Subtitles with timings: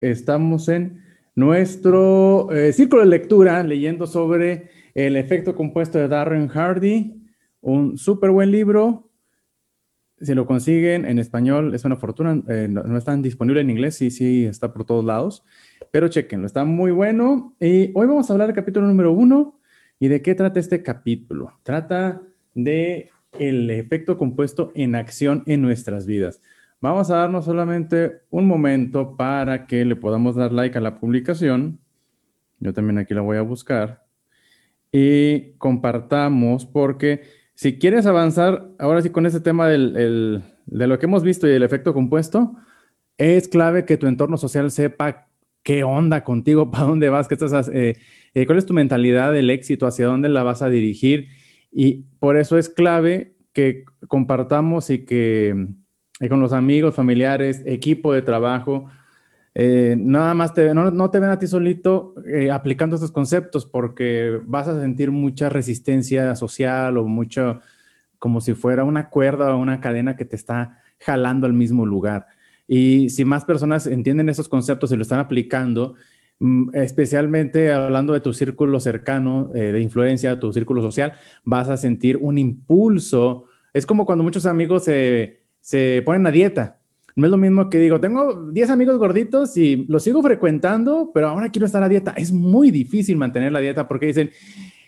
[0.00, 1.02] Estamos en
[1.34, 7.22] nuestro eh, círculo de lectura leyendo sobre el efecto compuesto de Darren Hardy,
[7.60, 9.10] un súper buen libro.
[10.20, 13.96] Si lo consiguen en español es una fortuna, eh, no, no, está disponible en inglés,
[13.96, 15.44] sí, sí, está por todos lados,
[15.90, 17.54] pero chequenlo, está muy bueno.
[17.60, 19.60] Y hoy vamos a hablar del capítulo número uno.
[19.98, 21.58] ¿Y de qué trata este capítulo?
[21.62, 22.22] Trata
[22.54, 26.40] de el efecto compuesto en acción en nuestras vidas.
[26.80, 31.78] Vamos a darnos solamente un momento para que le podamos dar like a la publicación.
[32.58, 34.06] Yo también aquí la voy a buscar.
[34.90, 37.22] Y compartamos porque
[37.54, 41.62] si quieres avanzar ahora sí con este tema de lo que hemos visto y el
[41.62, 42.56] efecto compuesto,
[43.18, 45.28] es clave que tu entorno social sepa
[45.62, 47.98] qué onda contigo, para dónde vas, qué estás, eh,
[48.32, 51.28] eh, cuál es tu mentalidad del éxito, hacia dónde la vas a dirigir.
[51.70, 55.68] Y por eso es clave que compartamos y que
[56.28, 58.90] con los amigos, familiares, equipo de trabajo.
[59.54, 64.40] Eh, nada más te, no, te ven a ti solito eh, aplicando estos conceptos porque
[64.44, 67.60] vas a sentir mucha resistencia social o mucho
[68.18, 72.26] como si fuera una cuerda o una cadena que te está jalando al mismo lugar.
[72.68, 75.94] Y si más personas entienden esos conceptos y lo están aplicando,
[76.38, 81.76] mm, especialmente hablando de tu círculo cercano eh, de influencia, tu círculo social, vas a
[81.76, 83.46] sentir un impulso.
[83.72, 85.39] Es como cuando muchos amigos se
[85.70, 86.78] se ponen a dieta.
[87.14, 91.28] No es lo mismo que digo, tengo 10 amigos gorditos y los sigo frecuentando, pero
[91.28, 92.12] ahora quiero estar a dieta.
[92.16, 94.30] Es muy difícil mantener la dieta porque dicen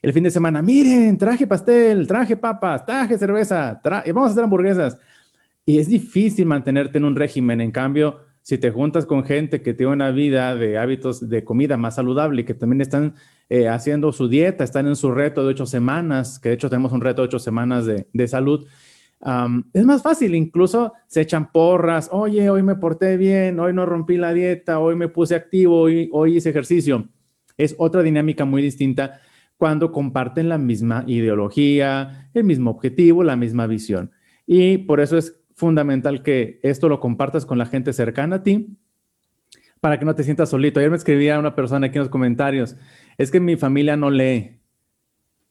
[0.03, 4.99] el fin de semana, miren, traje pastel, traje papas, traje cerveza, vamos a hacer hamburguesas.
[5.65, 7.61] Y es difícil mantenerte en un régimen.
[7.61, 11.77] En cambio, si te juntas con gente que tiene una vida de hábitos de comida
[11.77, 13.15] más saludable y que también están
[13.49, 16.91] eh, haciendo su dieta, están en su reto de ocho semanas, que de hecho tenemos
[16.91, 18.67] un reto de ocho semanas de, de salud,
[19.73, 24.17] es más fácil, incluso se echan porras, oye, hoy me porté bien, hoy no rompí
[24.17, 27.09] la dieta, hoy me puse activo, hoy, hice ejercicio.
[27.57, 29.21] Es otra dinámica muy distinta
[29.57, 34.11] cuando comparten la misma ideología, el mismo objetivo, la misma visión.
[34.45, 38.77] Y por eso es fundamental que esto lo compartas con la gente cercana a ti
[39.79, 40.81] para que no te sientas solito.
[40.81, 42.77] Ayer me escribía una persona aquí en los comentarios,
[43.19, 44.59] es que mi familia no lee.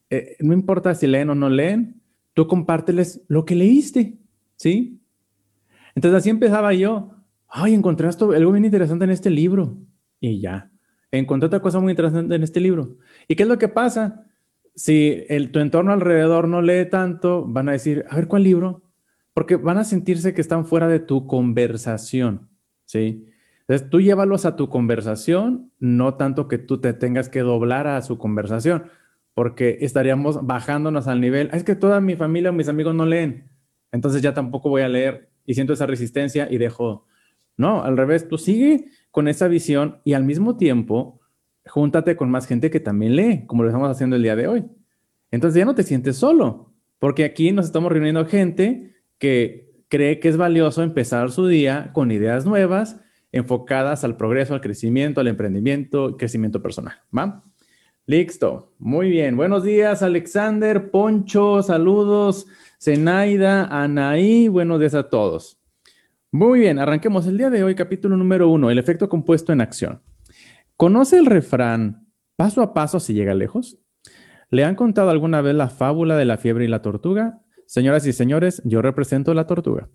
[0.09, 2.00] Eh, no importa si leen o no leen,
[2.41, 4.18] tú compárteles lo que leíste,
[4.56, 5.00] ¿sí?
[5.94, 7.12] Entonces así empezaba yo,
[7.47, 9.78] ay, encontré algo bien interesante en este libro,
[10.19, 10.72] y ya,
[11.12, 12.97] encontré otra cosa muy interesante en este libro.
[13.28, 14.25] ¿Y qué es lo que pasa?
[14.74, 18.81] Si el, tu entorno alrededor no lee tanto, van a decir, a ver, ¿cuál libro?
[19.35, 22.50] Porque van a sentirse que están fuera de tu conversación,
[22.85, 23.28] ¿sí?
[23.68, 28.02] Entonces tú llévalos a tu conversación, no tanto que tú te tengas que doblar a
[28.02, 28.85] su conversación
[29.33, 33.49] porque estaríamos bajándonos al nivel, es que toda mi familia o mis amigos no leen,
[33.91, 37.05] entonces ya tampoco voy a leer y siento esa resistencia y dejo.
[37.57, 41.19] No, al revés, tú sigue con esa visión y al mismo tiempo
[41.65, 44.65] júntate con más gente que también lee, como lo estamos haciendo el día de hoy.
[45.29, 50.29] Entonces ya no te sientes solo, porque aquí nos estamos reuniendo gente que cree que
[50.29, 52.99] es valioso empezar su día con ideas nuevas
[53.31, 56.95] enfocadas al progreso, al crecimiento, al emprendimiento, crecimiento personal.
[57.15, 57.43] ¿va?
[58.07, 59.38] Listo, muy bien.
[59.38, 62.47] Buenos días, Alexander, Poncho, saludos,
[62.81, 65.59] Zenaida, Anaí, buenos días a todos.
[66.31, 70.01] Muy bien, arranquemos el día de hoy, capítulo número uno, el efecto compuesto en acción.
[70.78, 73.78] ¿Conoce el refrán paso a paso si llega lejos?
[74.50, 77.44] ¿Le han contado alguna vez la fábula de la fiebre y la tortuga?
[77.67, 79.90] Señoras y señores, yo represento la tortuga.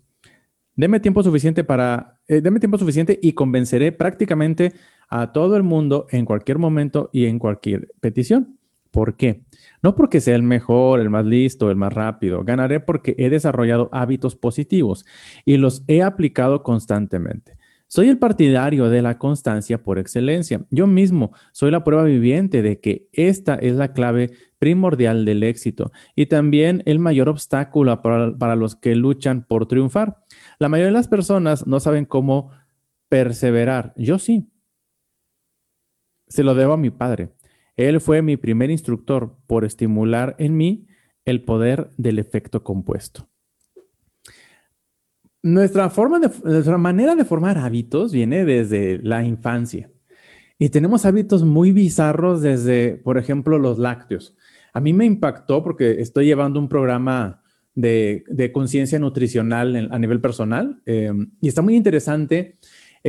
[0.75, 4.73] Deme tiempo suficiente para, eh, deme tiempo suficiente y convenceré prácticamente
[5.07, 8.57] a todo el mundo en cualquier momento y en cualquier petición.
[8.91, 9.43] ¿Por qué?
[9.83, 12.43] No porque sea el mejor, el más listo, el más rápido.
[12.43, 15.05] Ganaré porque he desarrollado hábitos positivos
[15.45, 17.57] y los he aplicado constantemente.
[17.89, 20.65] Soy el partidario de la constancia por excelencia.
[20.71, 25.91] Yo mismo soy la prueba viviente de que esta es la clave primordial del éxito
[26.13, 30.17] y también el mayor obstáculo para, para los que luchan por triunfar.
[30.59, 32.51] La mayoría de las personas no saben cómo
[33.07, 33.93] perseverar.
[33.95, 34.49] Yo sí.
[36.27, 37.29] Se lo debo a mi padre.
[37.75, 40.87] Él fue mi primer instructor por estimular en mí
[41.25, 43.29] el poder del efecto compuesto.
[45.43, 49.89] Nuestra, forma de, nuestra manera de formar hábitos viene desde la infancia.
[50.59, 54.35] Y tenemos hábitos muy bizarros desde, por ejemplo, los lácteos.
[54.73, 57.43] A mí me impactó porque estoy llevando un programa
[57.75, 62.57] de, conciencia nutricional a nivel personal eh, y está muy interesante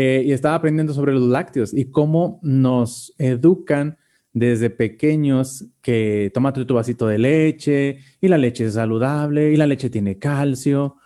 [0.01, 3.99] eh, y estaba aprendiendo sobre los lácteos y cómo nos educan
[4.33, 9.67] desde pequeños que toma tu vasito de leche y la leche es saludable y la
[9.67, 10.99] leche tiene calcio.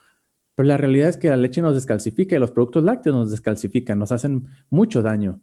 [0.55, 3.99] Pero la realidad es que la leche nos descalcifica y los productos lácteos nos descalcifican,
[3.99, 5.41] nos hacen mucho daño.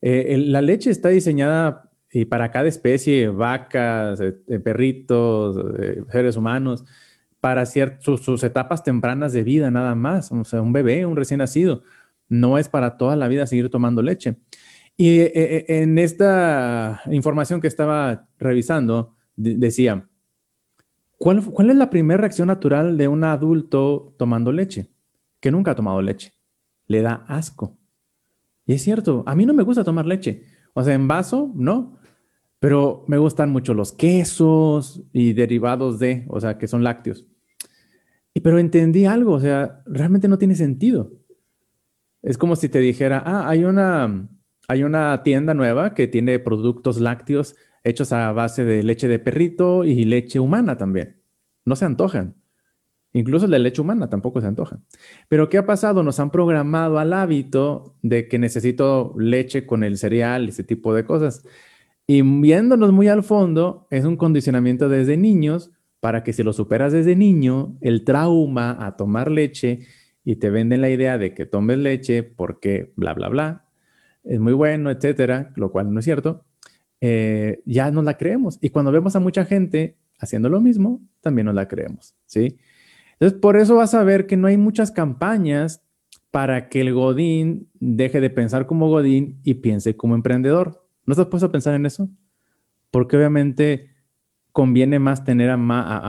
[0.00, 5.56] Eh, la leche está diseñada y para cada especie, vacas, eh, eh, perritos,
[6.10, 6.84] seres humanos,
[7.38, 10.32] para sus, sus, etapas tempranas de vida nada más.
[10.32, 11.84] O sea, un bebé, un recién nacido,
[12.28, 14.36] no es para toda la vida seguir tomando leche.
[14.96, 20.08] Y en esta información que estaba revisando, decía,
[21.18, 24.90] ¿cuál, ¿cuál es la primera reacción natural de un adulto tomando leche?
[25.40, 26.32] Que nunca ha tomado leche.
[26.86, 27.78] Le da asco.
[28.66, 30.44] Y es cierto, a mí no me gusta tomar leche.
[30.74, 31.98] O sea, en vaso, no.
[32.58, 37.26] Pero me gustan mucho los quesos y derivados de, o sea, que son lácteos.
[38.34, 41.12] Y pero entendí algo, o sea, realmente no tiene sentido.
[42.28, 44.28] Es como si te dijera, ah, hay una,
[44.68, 49.82] hay una tienda nueva que tiene productos lácteos hechos a base de leche de perrito
[49.82, 51.22] y leche humana también.
[51.64, 52.34] No se antojan.
[53.14, 54.78] Incluso la leche humana tampoco se antoja.
[55.30, 56.02] Pero ¿qué ha pasado?
[56.02, 61.06] Nos han programado al hábito de que necesito leche con el cereal ese tipo de
[61.06, 61.46] cosas.
[62.06, 66.92] Y viéndonos muy al fondo, es un condicionamiento desde niños para que si lo superas
[66.92, 69.86] desde niño, el trauma a tomar leche
[70.28, 73.64] y te venden la idea de que tomes leche porque bla, bla, bla,
[74.24, 76.44] es muy bueno, etcétera, lo cual no es cierto,
[77.00, 78.58] eh, ya no la creemos.
[78.60, 82.58] Y cuando vemos a mucha gente haciendo lo mismo, también nos la creemos, ¿sí?
[83.12, 85.82] Entonces, por eso vas a ver que no hay muchas campañas
[86.30, 90.86] para que el Godín deje de pensar como Godín y piense como emprendedor.
[91.06, 92.10] ¿No has puesto a pensar en eso?
[92.90, 93.92] Porque obviamente
[94.52, 95.56] conviene más tener a,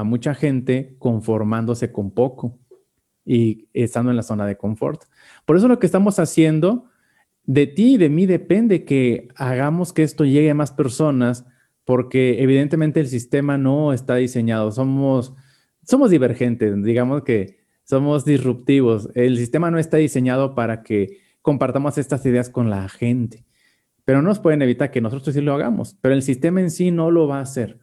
[0.04, 2.60] mucha gente conformándose con poco
[3.26, 5.04] y estando en la zona de confort.
[5.46, 6.86] Por eso lo que estamos haciendo,
[7.44, 11.46] de ti y de mí depende que hagamos que esto llegue a más personas,
[11.86, 14.72] porque evidentemente el sistema no está diseñado.
[14.72, 15.34] Somos
[15.90, 19.10] somos divergentes, digamos que somos disruptivos.
[19.16, 23.46] El sistema no está diseñado para que compartamos estas ideas con la gente,
[24.06, 26.92] pero no nos pueden evitar que nosotros sí lo hagamos, pero el sistema en sí
[26.92, 27.80] no lo va a hacer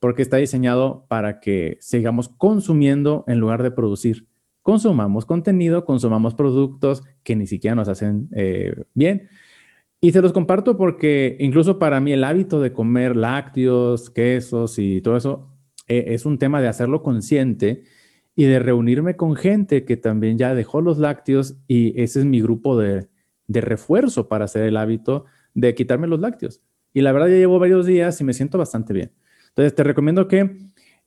[0.00, 4.29] porque está diseñado para que sigamos consumiendo en lugar de producir.
[4.62, 9.28] Consumamos contenido, consumamos productos que ni siquiera nos hacen eh, bien.
[10.00, 15.02] Y se los comparto porque incluso para mí el hábito de comer lácteos, quesos y
[15.02, 15.50] todo eso
[15.88, 17.84] e, es un tema de hacerlo consciente
[18.34, 22.40] y de reunirme con gente que también ya dejó los lácteos y ese es mi
[22.40, 23.08] grupo de,
[23.48, 25.24] refuerzo para hacer el hábito
[25.54, 26.62] de quitarme los lácteos.
[26.94, 29.12] Y la verdad ya llevo varios días y me siento bastante bien.
[29.48, 30.56] Entonces te recomiendo que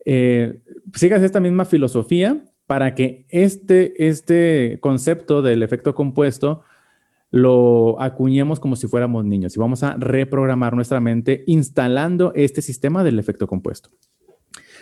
[0.05, 0.59] eh,
[0.93, 6.63] sigas esta misma filosofía para que este, este concepto del efecto compuesto
[7.29, 13.03] lo acuñemos como si fuéramos niños y vamos a reprogramar nuestra mente instalando este sistema
[13.03, 13.91] del efecto compuesto.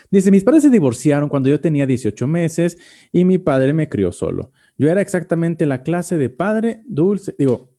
[0.09, 2.77] Dice, mis padres se divorciaron cuando yo tenía 18 meses
[3.11, 4.53] y mi padre me crió solo.
[4.77, 7.71] Yo era exactamente la clase de padre dulce, digo,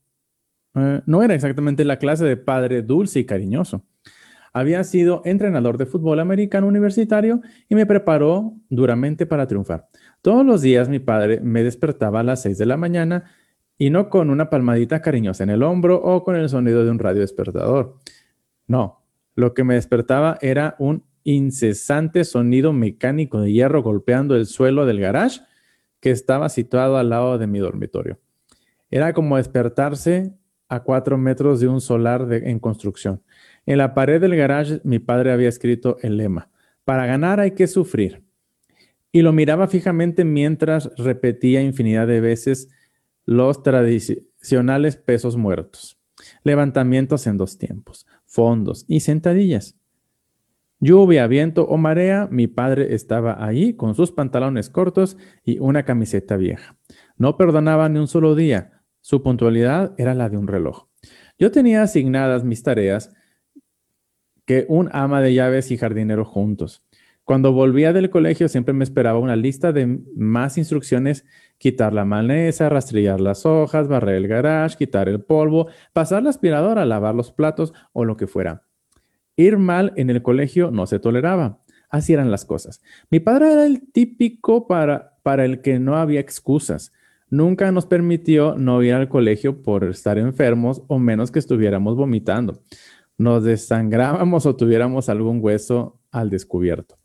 [0.75, 3.87] eh, no era exactamente la clase de padre dulce y cariñoso.
[4.53, 9.89] Había sido entrenador de fútbol americano universitario y me preparó duramente para triunfar.
[10.23, 13.25] Todos los días mi padre me despertaba a las 6 de la mañana
[13.77, 17.01] y no con una palmadita cariñosa en el hombro o con el sonido de un
[17.01, 17.99] radio despertador.
[18.69, 19.03] No,
[19.35, 25.01] lo que me despertaba era un incesante sonido mecánico de hierro golpeando el suelo del
[25.01, 25.41] garage
[25.99, 28.21] que estaba situado al lado de mi dormitorio.
[28.91, 30.33] Era como despertarse
[30.69, 33.23] a cuatro metros de un solar en construcción.
[33.67, 36.49] En la pared del garage mi padre había escrito el lema,
[36.85, 38.23] para ganar hay que sufrir.
[39.13, 42.71] Y lo miraba fijamente mientras repetía infinidad de veces
[43.25, 46.01] los tradicionales pesos muertos,
[46.43, 49.77] levantamientos en dos tiempos, fondos y sentadillas.
[50.81, 56.37] Lluvia, viento o marea, mi padre estaba allí con sus pantalones cortos y una camiseta
[56.37, 56.77] vieja.
[57.17, 58.83] No perdonaba ni un solo día.
[59.01, 60.89] Su puntualidad era la de un reloj.
[61.39, 63.15] Yo tenía asignadas mis tareas
[64.45, 66.85] que un ama de llaves y jardinero juntos.
[67.33, 71.25] Cuando volvía del colegio siempre me esperaba una lista de más instrucciones,
[71.57, 76.85] quitar la maleza, rastrillar las hojas, barrer el garage, quitar el polvo, pasar la aspiradora,
[76.85, 78.65] lavar los platos o lo que fuera.
[79.35, 81.63] Ir mal en el colegio no se toleraba.
[81.89, 82.83] Así eran las cosas.
[83.11, 86.93] Mi padre era el típico para, para el que no había excusas.
[87.31, 92.61] Nunca nos permitió no ir al colegio por estar enfermos o menos que estuviéramos vomitando.
[93.17, 96.99] Nos desangrábamos o tuviéramos algún hueso al descubierto.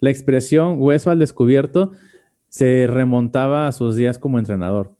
[0.00, 1.92] La expresión hueso al descubierto
[2.48, 4.96] se remontaba a sus días como entrenador.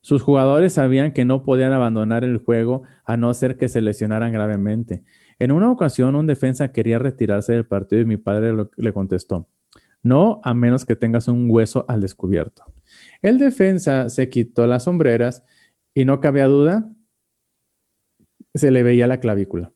[0.00, 4.32] Sus jugadores sabían que no podían abandonar el juego a no ser que se lesionaran
[4.32, 5.02] gravemente.
[5.38, 9.48] En una ocasión, un defensa quería retirarse del partido y mi padre le contestó,
[10.02, 12.64] no a menos que tengas un hueso al descubierto.
[13.22, 15.42] El defensa se quitó las sombreras
[15.94, 16.90] y no cabía duda,
[18.54, 19.73] se le veía la clavícula.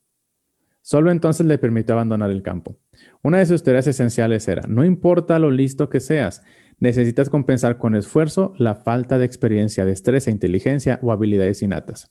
[0.89, 2.79] Solo entonces le permitió abandonar el campo.
[3.23, 6.43] Una de sus teorías esenciales era, no importa lo listo que seas,
[6.79, 12.11] necesitas compensar con esfuerzo la falta de experiencia, destreza, inteligencia o habilidades innatas.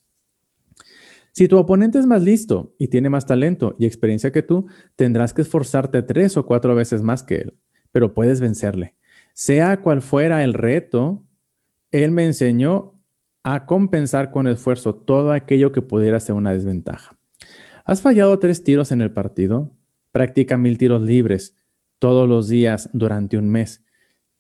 [1.32, 5.34] Si tu oponente es más listo y tiene más talento y experiencia que tú, tendrás
[5.34, 7.58] que esforzarte tres o cuatro veces más que él,
[7.92, 8.94] pero puedes vencerle.
[9.34, 11.26] Sea cual fuera el reto,
[11.90, 12.94] él me enseñó
[13.42, 17.18] a compensar con esfuerzo todo aquello que pudiera ser una desventaja.
[17.88, 19.72] ¿Has fallado tres tiros en el partido?
[20.12, 21.56] Practica mil tiros libres
[22.00, 23.86] todos los días durante un mes.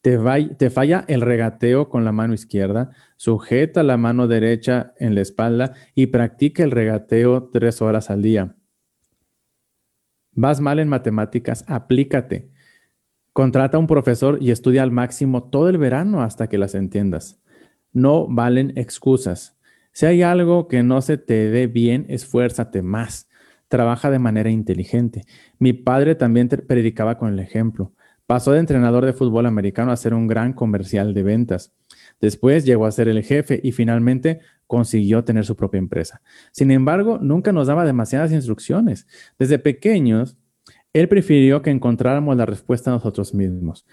[0.01, 5.75] Te, falla el regateo con la mano izquierda, sujeta la mano derecha en la espalda
[5.95, 8.57] y practica el regateo tres horas al día.
[10.33, 12.51] Vas mal en matemáticas, aplícate.
[13.31, 17.41] Contrata a un profesor y estudia al máximo todo el verano hasta que las entiendas.
[17.93, 19.57] No valen excusas.
[19.93, 23.26] Si hay algo que no se te dé bien, esfuérzate más.
[23.67, 25.23] Trabaja de manera inteligente.
[25.59, 27.93] Mi padre también predicaba con el ejemplo.
[28.25, 31.73] Pasó de entrenador de fútbol americano a ser un gran comercial de ventas.
[32.19, 36.21] Después llegó a ser el jefe y finalmente consiguió tener su propia empresa.
[36.51, 39.07] Sin embargo, nunca nos daba demasiadas instrucciones.
[39.39, 40.37] Desde pequeños,
[40.93, 43.85] él prefirió que encontráramos la respuesta nosotros mismos.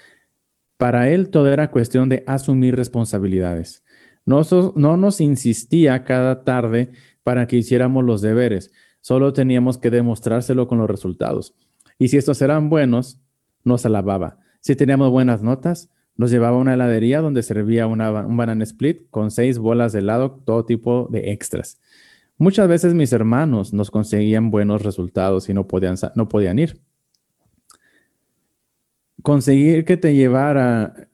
[0.77, 3.85] Para él todo era cuestión de asumir responsabilidades.
[4.27, 4.43] No,
[4.75, 6.91] no nos insistía cada tarde
[7.23, 8.73] para que hiciéramos los deberes,
[9.05, 11.55] solo teníamos que demostrárselo con los resultados.
[11.99, 13.21] Y si estos eran buenos,
[13.63, 14.39] nos alababa.
[14.61, 19.31] Si teníamos buenas notas, nos llevaba a una heladería donde servía un banana split con
[19.31, 21.83] seis bolas de helado, todo tipo de extras.
[22.39, 26.81] Muchas veces mis hermanos nos conseguían buenos resultados y no podían, no podían ir
[29.25, 31.09] conseguir que te llevara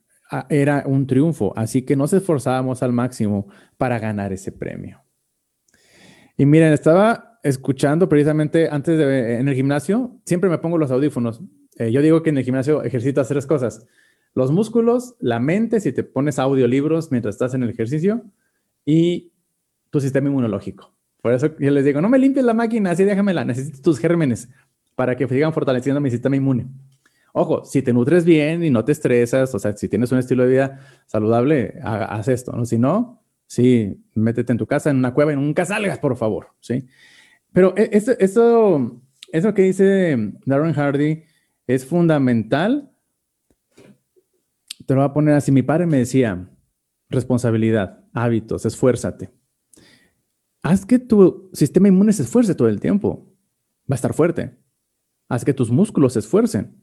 [0.49, 5.03] era un triunfo, así que nos esforzábamos al máximo para ganar ese premio.
[6.37, 11.41] Y miren, estaba escuchando precisamente antes de en el gimnasio, siempre me pongo los audífonos.
[11.77, 13.87] Eh, yo digo que en el gimnasio ejercitas tres cosas:
[14.35, 18.25] los músculos, la mente, si te pones audiolibros mientras estás en el ejercicio,
[18.85, 19.33] y
[19.91, 20.93] tu sistema inmunológico.
[21.21, 24.49] Por eso yo les digo, no me limpies la máquina, así déjamela, necesito tus gérmenes
[24.95, 26.67] para que sigan fortaleciendo mi sistema inmune.
[27.33, 30.43] Ojo, si te nutres bien y no te estresas, o sea, si tienes un estilo
[30.45, 32.65] de vida saludable, haz esto, ¿no?
[32.65, 36.49] Si no, sí, métete en tu casa, en una cueva y nunca salgas, por favor,
[36.61, 36.87] ¿sí?
[37.53, 39.03] Pero e, eso, eso,
[39.33, 41.25] eso que dice Darren Hardy
[41.67, 42.91] es fundamental.
[44.87, 45.53] Te lo voy a poner así.
[45.53, 46.49] Mi padre me decía,
[47.09, 49.31] responsabilidad, hábitos, esfuérzate.
[50.63, 53.33] Haz que tu sistema inmune se esfuerce todo el tiempo.
[53.91, 54.59] Va a estar fuerte.
[55.29, 56.81] Haz que tus músculos se esfuercen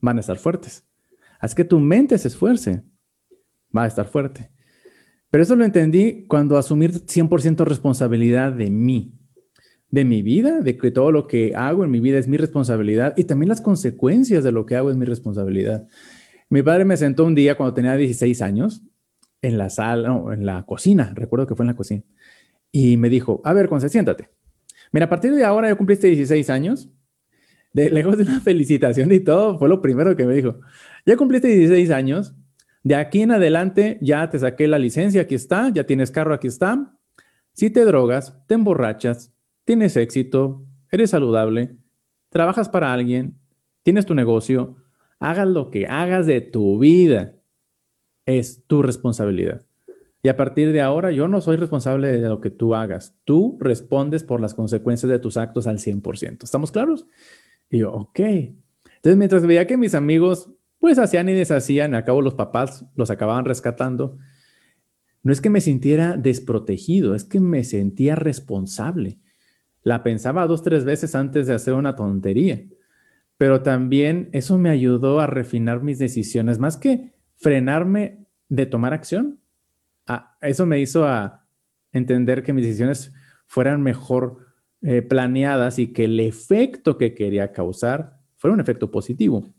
[0.00, 0.84] van a estar fuertes.
[1.40, 2.84] Haz que tu mente se esfuerce,
[3.76, 4.50] va a estar fuerte.
[5.30, 9.15] Pero eso lo entendí cuando asumir 100% responsabilidad de mí,
[9.90, 13.14] de mi vida, de que todo lo que hago en mi vida es mi responsabilidad
[13.16, 15.86] y también las consecuencias de lo que hago es mi responsabilidad.
[16.48, 18.82] Mi padre me sentó un día cuando tenía 16 años
[19.42, 22.02] en la sala, no, en la cocina, recuerdo que fue en la cocina,
[22.72, 24.28] y me dijo, a ver, Conce, siéntate.
[24.92, 26.90] Mira, a partir de ahora ya cumpliste 16 años,
[27.72, 30.60] de, lejos de una felicitación y todo, fue lo primero que me dijo.
[31.04, 32.34] Ya cumpliste 16 años,
[32.82, 36.46] de aquí en adelante ya te saqué la licencia, aquí está, ya tienes carro, aquí
[36.46, 36.96] está.
[37.52, 39.35] Si te drogas, te emborrachas,
[39.66, 41.76] tienes éxito, eres saludable,
[42.30, 43.38] trabajas para alguien,
[43.82, 44.76] tienes tu negocio,
[45.18, 47.34] hagas lo que hagas de tu vida,
[48.24, 49.66] es tu responsabilidad.
[50.22, 53.16] Y a partir de ahora yo no soy responsable de lo que tú hagas.
[53.24, 56.44] Tú respondes por las consecuencias de tus actos al 100%.
[56.44, 57.06] ¿Estamos claros?
[57.70, 58.18] Y yo, ok.
[58.18, 63.10] Entonces, mientras veía que mis amigos, pues hacían y deshacían, a cabo los papás los
[63.10, 64.18] acababan rescatando,
[65.22, 69.18] no es que me sintiera desprotegido, es que me sentía responsable.
[69.86, 72.60] La pensaba dos, tres veces antes de hacer una tontería.
[73.36, 79.38] Pero también eso me ayudó a refinar mis decisiones, más que frenarme de tomar acción.
[80.40, 81.46] eso me hizo a
[81.92, 83.12] entender que mis decisiones
[83.46, 84.38] fueran mejor
[84.82, 89.54] eh, planeadas y que el efecto que quería causar fuera un efecto positivo.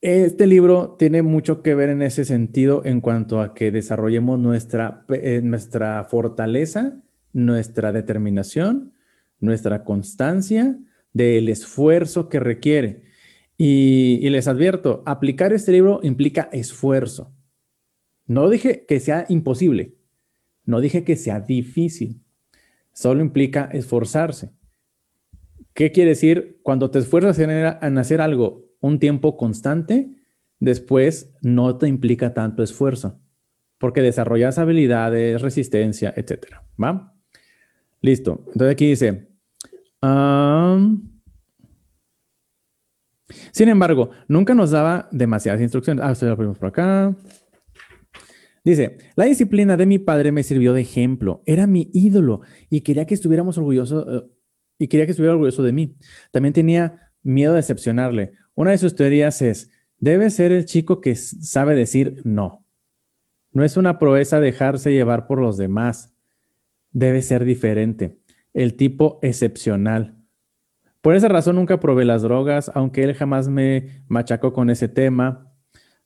[0.00, 5.04] Este libro tiene mucho que ver en ese sentido en cuanto a que desarrollemos nuestra,
[5.08, 8.92] eh, nuestra fortaleza, nuestra determinación,
[9.40, 10.78] nuestra constancia
[11.12, 13.10] del esfuerzo que requiere.
[13.58, 17.32] y, les advierto, aplicar este libro implica esfuerzo.
[18.26, 19.94] No dije que sea imposible,
[20.64, 22.22] no dije que sea difícil.
[22.92, 24.50] Solo implica esforzarse.
[25.74, 26.60] ¿Qué quiere decir?
[26.62, 30.10] Cuando te esfuerzas en, hacer algo un tiempo constante,
[30.60, 33.20] después no te implica tanto esfuerzo,
[33.78, 36.64] porque desarrollas habilidades, resistencia, etcétera.
[36.82, 37.11] ¿Va?
[38.02, 38.44] Listo.
[38.48, 39.28] Entonces aquí dice.
[43.52, 46.04] sin embargo, nunca nos daba demasiadas instrucciones.
[46.04, 47.16] Ah, esto lo ponemos por acá.
[48.64, 51.42] Dice, la disciplina de mi padre me sirvió de ejemplo.
[51.46, 54.28] Era mi ídolo y quería que estuviéramos orgullosos eh,
[54.78, 55.96] y quería que estuviera orgulloso de mí.
[56.30, 58.32] También tenía miedo de decepcionarle.
[58.54, 62.64] Una de sus teorías es, debe ser el chico que sabe decir no.
[63.52, 66.11] No es una proeza dejarse llevar por los demás.
[66.92, 68.18] Debe ser diferente.
[68.54, 70.16] El tipo excepcional.
[71.00, 75.52] Por esa razón nunca probé las drogas, aunque él jamás me machacó con ese tema.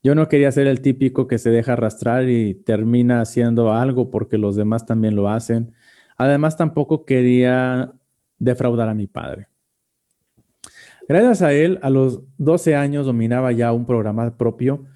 [0.02, 4.38] Yo no quería ser el típico que se deja arrastrar y termina haciendo algo porque
[4.38, 5.74] los demás también lo hacen.
[6.16, 7.92] Además, tampoco quería
[8.38, 9.48] defraudar a mi padre.
[11.08, 14.86] Gracias a él, a los 12 años dominaba ya un programa propio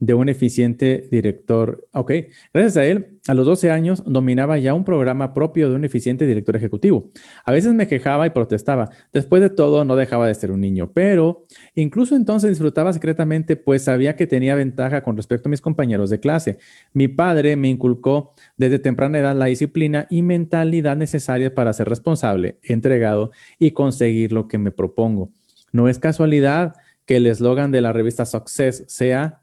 [0.00, 1.86] de un eficiente director.
[1.92, 2.12] Ok,
[2.52, 6.26] gracias a él, a los 12 años dominaba ya un programa propio de un eficiente
[6.26, 7.10] director ejecutivo.
[7.44, 8.90] A veces me quejaba y protestaba.
[9.12, 13.82] Después de todo, no dejaba de ser un niño, pero incluso entonces disfrutaba secretamente, pues
[13.82, 16.58] sabía que tenía ventaja con respecto a mis compañeros de clase.
[16.94, 22.58] Mi padre me inculcó desde temprana edad la disciplina y mentalidad necesarias para ser responsable,
[22.62, 25.30] entregado y conseguir lo que me propongo.
[25.72, 29.39] No es casualidad que el eslogan de la revista Success sea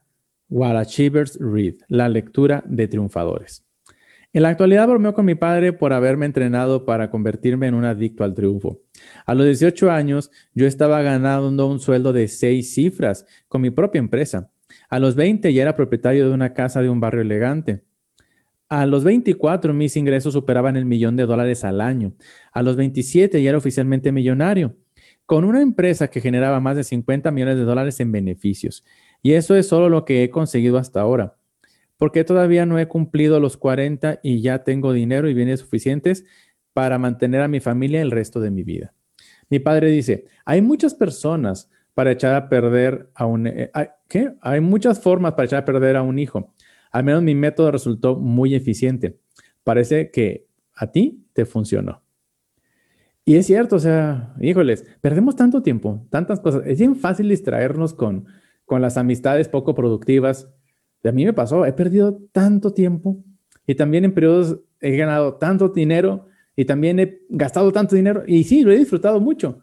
[0.50, 3.66] What Achievers Read, la lectura de triunfadores.
[4.34, 8.24] En la actualidad bromeo con mi padre por haberme entrenado para convertirme en un adicto
[8.24, 8.82] al triunfo.
[9.26, 14.00] A los 18 años yo estaba ganando un sueldo de seis cifras con mi propia
[14.00, 14.52] empresa.
[14.90, 17.84] A los 20 ya era propietario de una casa de un barrio elegante.
[18.70, 22.14] A los 24 mis ingresos superaban el millón de dólares al año.
[22.52, 24.76] A los 27 ya era oficialmente millonario,
[25.26, 28.84] con una empresa que generaba más de 50 millones de dólares en beneficios.
[29.22, 31.38] Y eso es solo lo que he conseguido hasta ahora.
[31.98, 36.26] Porque todavía no he cumplido los 40 y ya tengo dinero y bienes suficientes
[36.74, 38.94] para mantener a mi familia el resto de mi vida.
[39.50, 43.48] Mi padre dice, hay muchas personas para echar a perder a un...
[43.48, 43.72] Eh,
[44.08, 44.34] ¿Qué?
[44.42, 46.54] Hay muchas formas para echar a perder a un hijo.
[46.92, 49.20] Al menos mi método resultó muy eficiente.
[49.64, 52.04] Parece que a ti te funcionó.
[53.26, 56.62] Y es cierto, o sea, híjoles, perdemos tanto tiempo, tantas cosas.
[56.66, 58.28] Es bien fácil distraernos con,
[58.68, 60.48] con las amistades poco productivas.
[61.04, 63.24] A mí me pasó, he perdido tanto tiempo
[63.66, 68.44] y también en periodos he ganado tanto dinero y también he gastado tanto dinero y
[68.44, 69.62] sí, lo he disfrutado mucho,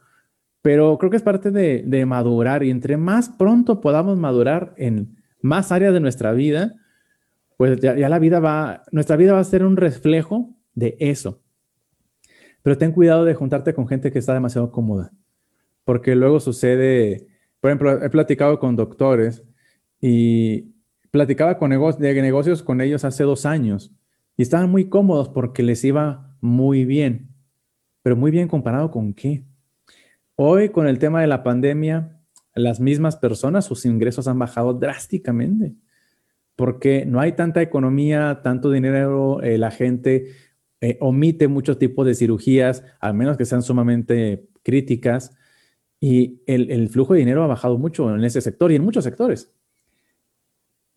[0.62, 5.70] pero creo que es parte de, madurar y entre más pronto podamos madurar en más
[5.70, 6.74] áreas de nuestra vida,
[7.58, 11.42] pues ya, ya la vida va, nuestra vida va a ser un reflejo de eso.
[12.62, 15.12] Pero ten cuidado de juntarte con gente que está demasiado cómoda,
[15.84, 17.33] porque luego sucede
[17.64, 19.42] por ejemplo, he platicado con doctores
[19.98, 20.74] y
[21.10, 23.90] platicaba con de negocios con ellos hace dos años
[24.36, 27.30] y estaban muy cómodos porque les iba muy bien.
[28.02, 29.46] Pero muy bien comparado con qué.
[30.36, 32.20] Hoy con el tema de la pandemia,
[32.54, 35.74] las mismas personas, sus ingresos han bajado drásticamente
[36.56, 40.32] porque no hay tanta economía, tanto dinero, eh, la gente
[40.82, 45.34] eh, omite muchos tipos de cirugías, al menos que sean sumamente críticas.
[46.06, 49.50] Y el, flujo de dinero ha bajado mucho en ese sector y en muchos sectores.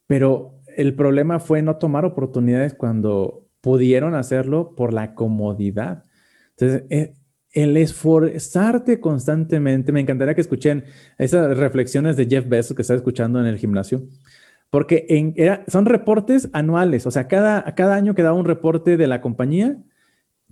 [0.06, 6.04] Pero el problema fue no tomar oportunidades cuando pudieron hacerlo por la comodidad.
[6.58, 7.14] Entonces, eh,
[7.54, 10.84] el esforzarte constantemente, me encantaría que escuchen
[11.18, 14.04] esas reflexiones de Jeff Bezos que está escuchando en el gimnasio,
[14.70, 19.22] porque son reportes anuales, o sea, cada, cada año que da un reporte de la
[19.22, 19.78] compañía,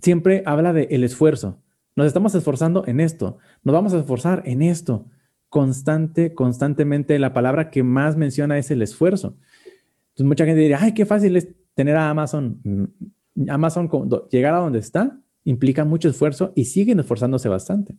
[0.00, 1.60] siempre habla del el esfuerzo.
[1.96, 5.06] Nos estamos esforzando en esto, nos vamos a esforzar en esto.
[5.48, 9.38] Constante, constantemente, la palabra que más menciona es el esfuerzo.
[10.08, 12.60] Entonces, mucha gente diría, ay, qué fácil es tener a Amazon.
[12.64, 13.88] Mm, Amazon,
[14.30, 17.96] llegar a donde está, implica mucho esfuerzo y siguen esforzándose bastante.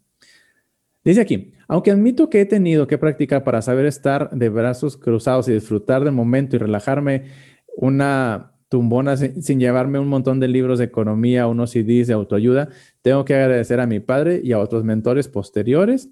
[1.04, 5.48] Dice aquí, aunque admito que he tenido que practicar para saber estar de brazos cruzados
[5.48, 7.32] y disfrutar del momento y relajarme
[7.78, 12.70] una tumbona sin, llevarme un montón de libros de economía, unos CDs de autoayuda,
[13.02, 16.10] tengo que agradecer a mi padre y a otros mentores posteriores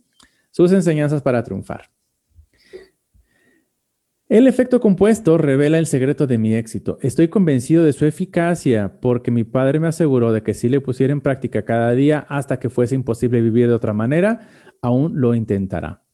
[0.51, 1.89] sus enseñanzas para triunfar.
[4.27, 6.97] El efecto compuesto revela el secreto de mi éxito.
[7.01, 11.13] Estoy convencido de su eficacia porque mi padre me aseguró de que si le pusiera
[11.13, 14.47] en práctica cada día hasta que fuese imposible vivir de otra manera,
[14.81, 16.04] aún lo intentará.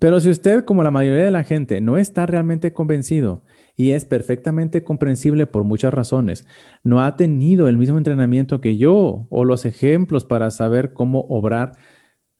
[0.00, 3.44] Pero si usted, como la mayoría de la gente, no está realmente convencido,
[3.76, 6.46] y es perfectamente comprensible por muchas razones,
[6.82, 11.72] no ha tenido el mismo entrenamiento que yo o los ejemplos para saber cómo obrar,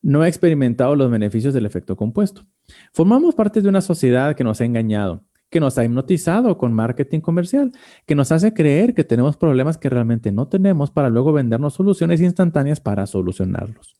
[0.02, 2.46] no ha experimentado los beneficios del efecto compuesto.
[2.94, 7.20] Formamos parte de una sociedad que nos ha engañado, que nos ha hipnotizado con marketing
[7.20, 7.72] comercial,
[8.06, 12.22] que nos hace creer que tenemos problemas que realmente no tenemos para luego vendernos soluciones
[12.22, 13.99] instantáneas para solucionarlos.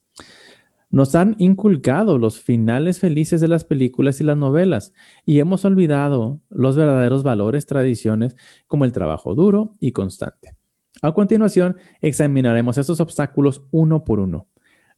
[0.91, 4.93] Nos han inculcado los finales felices de las películas y las novelas
[5.25, 10.57] y hemos olvidado los verdaderos valores, tradiciones como el trabajo duro y constante.
[11.01, 14.49] A continuación, examinaremos estos obstáculos uno por uno.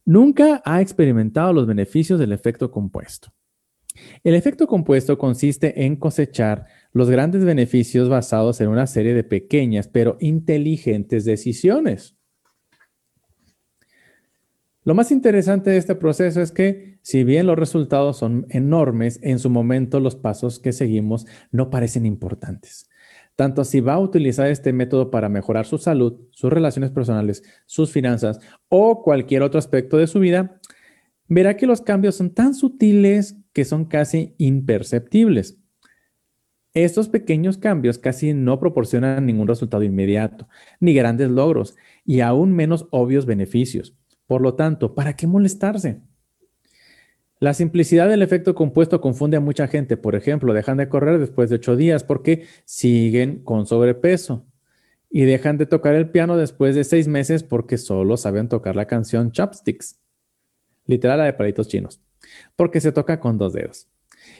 [0.03, 3.31] Nunca ha experimentado los beneficios del efecto compuesto.
[4.23, 9.87] El efecto compuesto consiste en cosechar los grandes beneficios basados en una serie de pequeñas
[9.87, 12.17] pero inteligentes decisiones.
[14.85, 19.39] Lo más interesante de este proceso es que, si bien los resultados son enormes, en
[19.39, 22.89] su momento los pasos que seguimos no parecen importantes.
[23.35, 27.91] Tanto si va a utilizar este método para mejorar su salud, sus relaciones personales, sus
[27.91, 30.59] finanzas o cualquier otro aspecto de su vida,
[31.29, 35.57] verá que los cambios son tan sutiles que son casi imperceptibles.
[36.73, 40.47] Estos pequeños cambios casi no proporcionan ningún resultado inmediato,
[40.79, 43.95] ni grandes logros, y aún menos obvios beneficios.
[44.33, 46.01] Por lo tanto, ¿para qué molestarse?
[47.37, 49.95] La simplicidad del efecto compuesto confunde a mucha gente.
[49.95, 54.47] Por ejemplo, dejan de correr después de ocho días porque siguen con sobrepeso.
[55.07, 58.87] Y dejan de tocar el piano después de seis meses porque solo saben tocar la
[58.87, 59.99] canción Chopsticks.
[60.87, 62.01] Literal la de palitos chinos.
[62.55, 63.87] Porque se toca con dos dedos.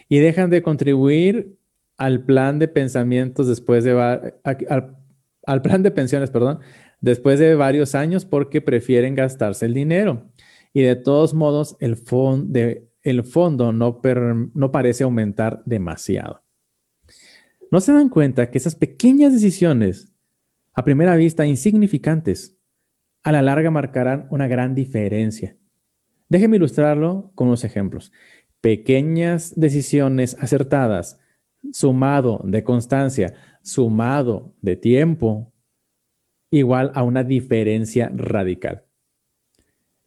[0.09, 1.55] Y dejan de contribuir
[1.97, 3.91] al plan de pensamientos después de...
[3.91, 4.97] Al,
[5.45, 6.61] al plan de pensiones, perdón,
[7.03, 10.31] después de varios años porque prefieren gastarse el dinero.
[10.73, 16.41] Y de todos modos, el, fondo no parece aumentar demasiado.
[17.69, 20.13] ¿No se dan cuenta que esas pequeñas decisiones,
[20.73, 22.57] a primera vista insignificantes,
[23.21, 25.57] a la larga marcarán una gran diferencia?
[26.29, 28.13] Déjenme ilustrarlo con unos ejemplos.
[28.61, 31.19] Pequeñas decisiones acertadas,
[31.73, 35.52] sumado de constancia, sumado de tiempo,
[36.53, 38.83] igual a una diferencia radical.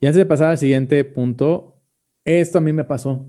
[0.01, 1.83] Y antes de pasar al siguiente punto,
[2.25, 3.27] esto a mí me pasó.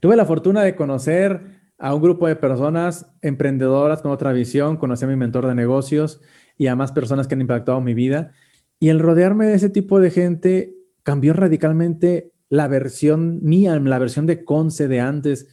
[0.00, 1.40] Tuve la fortuna de conocer
[1.78, 6.20] a un grupo de personas emprendedoras con otra visión, conocí a mi mentor de negocios
[6.58, 8.32] y a más personas que han impactado mi vida.
[8.78, 14.26] Y el rodearme de ese tipo de gente cambió radicalmente la versión mía, la versión
[14.26, 15.48] de Conce de antes.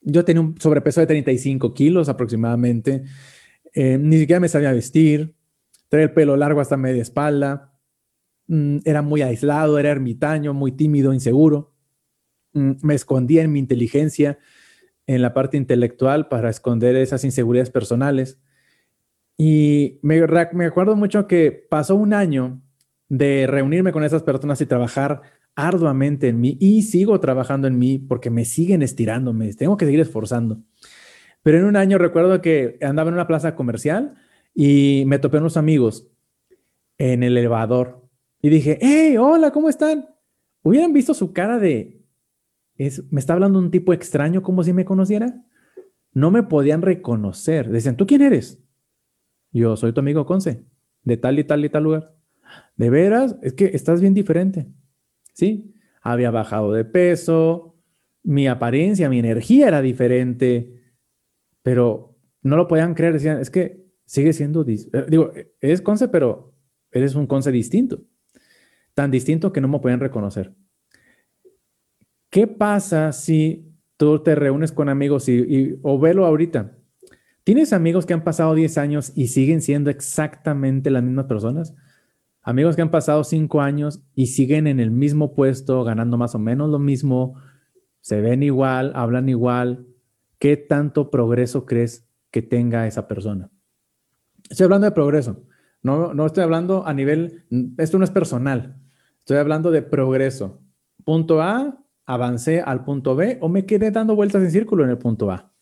[0.00, 3.04] Yo tenía un sobrepeso de 35 kilos aproximadamente.
[3.74, 5.36] Eh, ni siquiera me sabía vestir.
[5.88, 7.72] Traía el pelo largo hasta media espalda.
[8.48, 11.74] Mm, era muy aislado, era ermitaño, muy tímido, inseguro.
[12.52, 14.38] Mm, me escondía en mi inteligencia,
[15.06, 18.40] en la parte intelectual, para esconder esas inseguridades personales.
[19.38, 22.62] Y me, me acuerdo mucho que pasó un año
[23.08, 25.22] de reunirme con esas personas y trabajar
[25.54, 30.00] arduamente en mí y sigo trabajando en mí porque me siguen estirándome, tengo que seguir
[30.00, 30.60] esforzando.
[31.42, 34.16] Pero en un año recuerdo que andaba en una plaza comercial
[34.58, 36.08] y me topé unos amigos
[36.96, 38.08] en el elevador
[38.40, 40.08] y dije, hey, hola, ¿cómo están?
[40.62, 42.02] Hubieran visto su cara de,
[42.76, 45.44] es, me está hablando un tipo extraño como si me conociera.
[46.14, 47.68] No me podían reconocer.
[47.68, 48.64] Decían, ¿tú quién eres?
[49.52, 50.64] Yo soy tu amigo Conce,
[51.02, 52.16] de tal y tal y tal lugar.
[52.76, 54.66] De veras, es que estás bien diferente.
[55.34, 57.76] Sí, había bajado de peso,
[58.22, 60.82] mi apariencia, mi energía era diferente,
[61.62, 63.12] pero no lo podían creer.
[63.12, 66.54] Decían, es que sigue siendo, eh, digo, eres Conce, pero
[66.90, 68.02] eres un Conce distinto.
[68.94, 70.54] Tan distinto que no me pueden reconocer.
[72.30, 76.72] ¿Qué pasa si tú te reúnes con amigos y, o velo ahorita?
[77.44, 81.74] ¿Tienes amigos que han pasado 10 años y siguen siendo exactamente las mismas personas?
[82.42, 86.38] Amigos que han pasado 5 años y siguen en el mismo puesto, ganando más o
[86.38, 87.40] menos lo mismo,
[88.00, 89.86] se ven igual, hablan igual.
[90.38, 93.50] ¿Qué tanto progreso crees que tenga esa persona?
[94.50, 95.44] Estoy hablando de progreso.
[95.82, 97.44] No, no estoy hablando a nivel,
[97.78, 98.80] esto no es personal.
[99.18, 100.62] Estoy hablando de progreso.
[101.04, 104.98] Punto A, avancé al punto B o me quedé dando vueltas en círculo en el
[104.98, 105.52] punto A.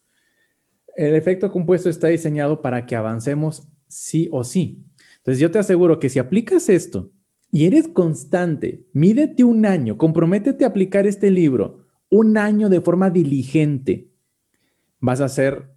[0.97, 4.85] El efecto compuesto está diseñado para que avancemos sí o sí.
[5.19, 7.11] Entonces yo te aseguro que si aplicas esto
[7.51, 13.11] y eres constante, mídete un año, comprométete a aplicar este libro un año de forma
[13.11, 14.11] diligente,
[15.01, 15.71] vas a ser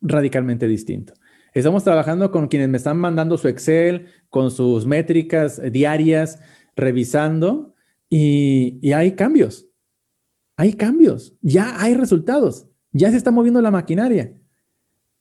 [0.00, 1.14] radicalmente distinto.
[1.54, 6.40] Estamos trabajando con quienes me están mandando su Excel, con sus métricas diarias,
[6.76, 7.74] revisando
[8.08, 9.66] y, hay cambios.
[10.56, 14.34] Hay cambios, ya hay resultados, ya se está moviendo la maquinaria.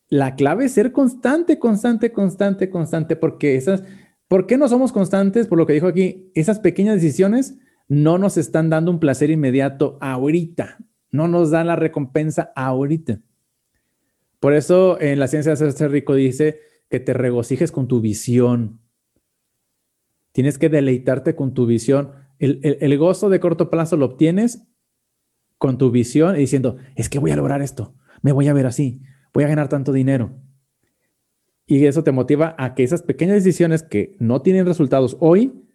[0.10, 3.84] La clave es ser constante, constante, constante, constante, porque esas,
[4.28, 5.46] ¿por qué no somos constantes?
[5.46, 10.00] Por lo que dijo aquí, esas pequeñas decisiones no nos están dando un placer inmediato
[10.02, 10.78] ahorita,
[11.12, 13.20] no nos dan la recompensa ahorita.
[14.40, 18.82] Por eso en la ciencia de hacerse rico dice que te regocijes con tu visión.
[20.32, 22.12] Tienes que deleitarte con tu visión.
[22.40, 24.68] El, el gozo de corto plazo lo obtienes
[25.58, 28.68] con tu visión y diciendo, es que voy a lograr esto, me voy a ver
[28.68, 29.02] así,
[29.34, 30.40] voy a ganar tanto dinero.
[31.66, 35.66] Y eso te motiva a que esas pequeñas decisiones que no tienen resultados hoy,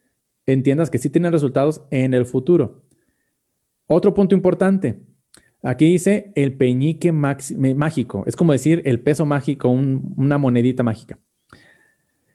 [0.46, 2.84] entiendas que sí tienen resultados en el futuro.
[3.86, 5.02] Otro punto importante.
[5.62, 8.24] Aquí dice el peñique mágico.
[8.26, 11.18] Es como decir el peso mágico, una monedita mágica.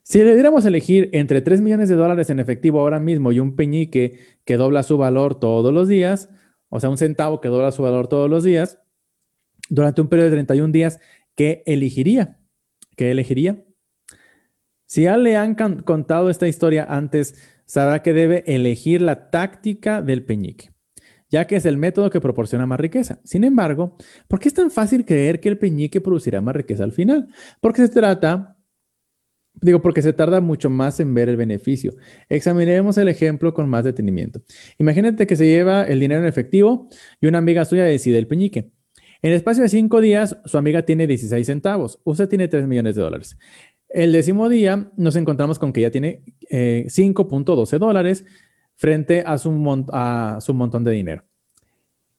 [0.04, 3.42] Si le diéramos a elegir entre 3 millones de dólares en efectivo ahora mismo y
[3.42, 6.30] un peñique que dobla su valor todos los días,
[6.70, 8.80] o sea, un centavo que dobla su valor todos los días,
[9.70, 11.02] durante un periodo de 31 días,
[11.36, 12.40] ¿qué elegiría?
[12.96, 13.66] ¿Qué elegiría?
[14.86, 17.36] Si ya le han contado esta historia antes,
[17.66, 20.72] sabrá que debe elegir la táctica del peñique,
[21.30, 23.20] ya que es el método que proporciona más riqueza.
[23.24, 26.92] Sin embargo, ¿por qué es tan fácil creer que el peñique producirá más riqueza al
[26.92, 27.28] final?
[27.62, 28.58] Porque se trata
[29.62, 31.96] Digo, porque se tarda mucho más en ver el beneficio.
[32.30, 34.42] Examinemos el ejemplo con más detenimiento.
[34.78, 38.70] Imagínate que se lleva el dinero en efectivo y una amiga suya decide el peñique.
[39.22, 42.00] En el espacio de cinco días, su amiga tiene 16 centavos.
[42.04, 43.38] Usted tiene 3 millones de dólares.
[43.90, 48.26] El décimo día nos encontramos con que ella tiene 5.12 eh, dólares
[48.78, 51.26] frente a su, montón de dinero.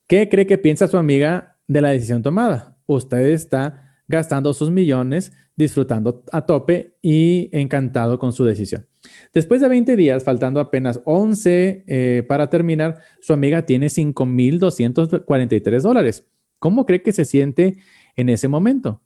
[0.06, 2.76] ¿Qué cree que piensa su amiga de la decisión tomada?
[2.86, 8.86] Usted está gastando sus millones, disfrutando a tope y encantado con su decisión.
[9.32, 16.26] Después de 20 días, faltando apenas 11 eh, para terminar, su amiga tiene 5.243 dólares.
[16.58, 17.78] ¿Cómo cree que se siente
[18.16, 19.00] en ese momento?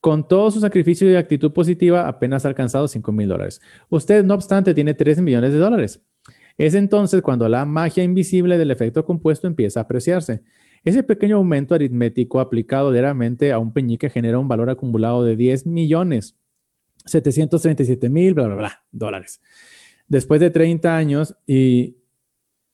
[0.00, 3.60] Con todo su sacrificio y actitud positiva, apenas ha alcanzado 5 mil dólares.
[3.90, 6.00] Usted, no obstante, tiene 3 millones de dólares.
[6.58, 10.42] Es entonces cuando la magia invisible del efecto compuesto empieza a apreciarse.
[10.84, 15.66] Ese pequeño aumento aritmético aplicado diariamente a un peñique genera un valor acumulado de 10
[15.66, 16.36] millones
[17.06, 19.40] 737 mil, bla, bla, bla, dólares.
[20.08, 21.96] Después de 30 años y,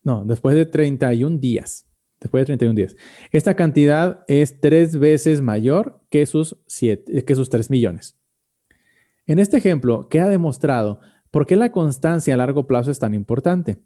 [0.03, 1.87] no, después de 31 días,
[2.21, 2.97] después de 31 días.
[3.33, 8.17] Esta cantidad es tres veces mayor que sus, sus 3 millones.
[9.27, 11.01] En este ejemplo queda demostrado
[11.35, 13.79] por qué la constancia a largo plazo es tan importante.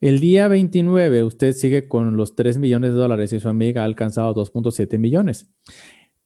[0.00, 3.84] El día 29 usted sigue con los 3 millones de dólares y su amiga ha
[3.84, 5.54] alcanzado 2.7 millones.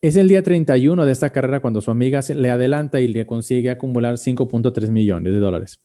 [0.01, 3.69] Es el día 31 de esta carrera cuando su amiga le adelanta y le consigue
[3.69, 5.83] acumular 5.3 millones de dólares.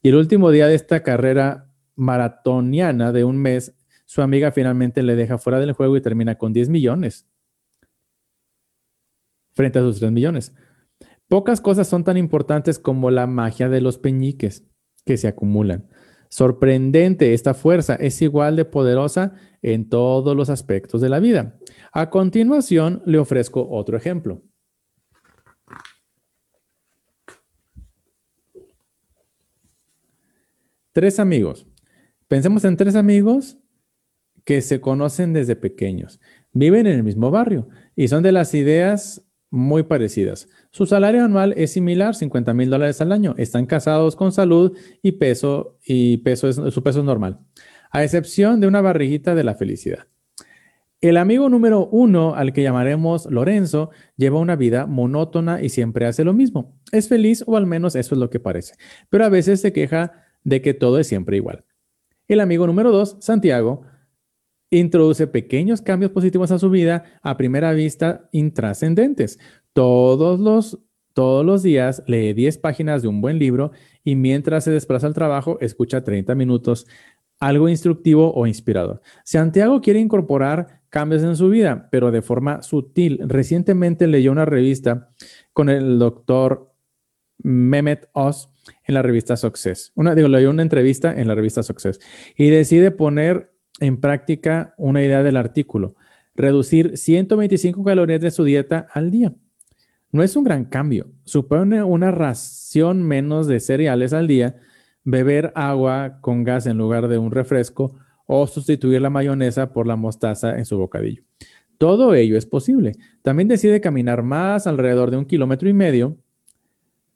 [0.00, 3.74] Y el último día de esta carrera maratoniana de un mes
[4.06, 7.26] su amiga finalmente le deja fuera del juego y termina con 10 millones
[9.54, 10.54] frente a sus 3 millones.
[11.28, 14.64] Pocas cosas son tan importantes como la magia de los peñiques
[15.04, 15.88] que se acumulan.
[16.28, 21.58] Sorprendente, esta fuerza es igual de poderosa en todos los aspectos de la vida.
[21.92, 24.42] A continuación, le ofrezco otro ejemplo.
[30.92, 31.66] Tres amigos.
[32.28, 33.58] Pensemos en tres amigos
[34.44, 36.20] que se conocen desde pequeños,
[36.52, 39.23] viven en el mismo barrio y son de las ideas
[39.54, 40.48] muy parecidas.
[40.72, 43.36] Su salario anual es similar, 50 mil dólares al año.
[43.38, 47.38] Están casados con salud y peso, y peso es, su peso es normal,
[47.92, 50.08] a excepción de una barriguita de la felicidad.
[51.00, 56.24] El amigo número uno, al que llamaremos Lorenzo, lleva una vida monótona y siempre hace
[56.24, 56.74] lo mismo.
[56.90, 58.74] Es feliz o al menos eso es lo que parece,
[59.08, 61.64] pero a veces se queja de que todo es siempre igual.
[62.26, 63.82] El amigo número dos, Santiago,
[64.78, 69.38] introduce pequeños cambios positivos a su vida a primera vista intrascendentes.
[69.72, 70.78] Todos los,
[71.12, 75.14] todos los días lee 10 páginas de un buen libro y mientras se desplaza al
[75.14, 76.86] trabajo escucha 30 minutos
[77.40, 79.02] algo instructivo o inspirador.
[79.24, 83.20] Santiago quiere incorporar cambios en su vida, pero de forma sutil.
[83.24, 85.10] Recientemente leyó una revista
[85.52, 86.72] con el doctor
[87.38, 88.50] Mehmet Oz
[88.84, 89.92] en la revista Success.
[89.94, 92.00] Una, digo, leyó una entrevista en la revista Success
[92.36, 95.94] y decide poner en práctica una idea del artículo,
[96.34, 99.34] reducir 125 calorías de su dieta al día.
[100.12, 104.56] No es un gran cambio, supone una ración menos de cereales al día,
[105.02, 109.96] beber agua con gas en lugar de un refresco o sustituir la mayonesa por la
[109.96, 111.22] mostaza en su bocadillo.
[111.78, 112.92] Todo ello es posible.
[113.22, 116.16] También decide caminar más alrededor de un kilómetro y medio.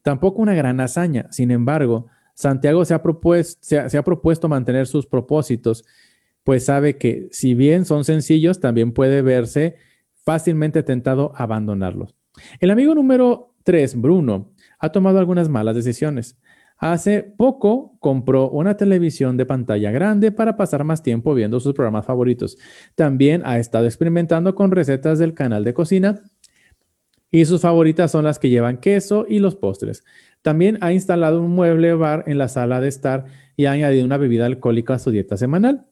[0.03, 1.29] Tampoco una gran hazaña.
[1.31, 5.85] Sin embargo, Santiago se ha, propuesto, se ha propuesto mantener sus propósitos
[6.49, 9.77] pues sabe que si bien son sencillos, también puede verse
[10.25, 12.17] fácilmente tentado a abandonarlos.
[12.59, 16.39] El amigo número 3, Bruno, ha tomado algunas malas decisiones.
[16.79, 22.07] Hace poco compró una televisión de pantalla grande para pasar más tiempo viendo sus programas
[22.07, 22.57] favoritos.
[22.95, 26.23] También ha estado experimentando con recetas del canal de cocina
[27.31, 30.03] y sus favoritas son las que llevan queso y los postres.
[30.41, 34.17] También ha instalado un mueble bar en la sala de estar y ha añadido una
[34.17, 35.85] bebida alcohólica a su dieta semanal.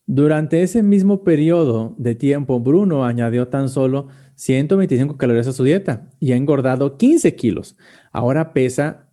[0.06, 6.10] Durante ese mismo periodo de tiempo, Bruno añadió tan solo 125 calorías a su dieta
[6.20, 7.78] y ha engordado 15 kilos.
[8.12, 9.10] Ahora pesa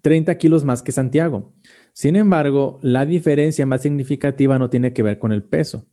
[0.00, 1.52] 30 kilos más que Santiago.
[1.92, 5.86] Sin embargo, la diferencia más significativa no tiene que ver con el peso.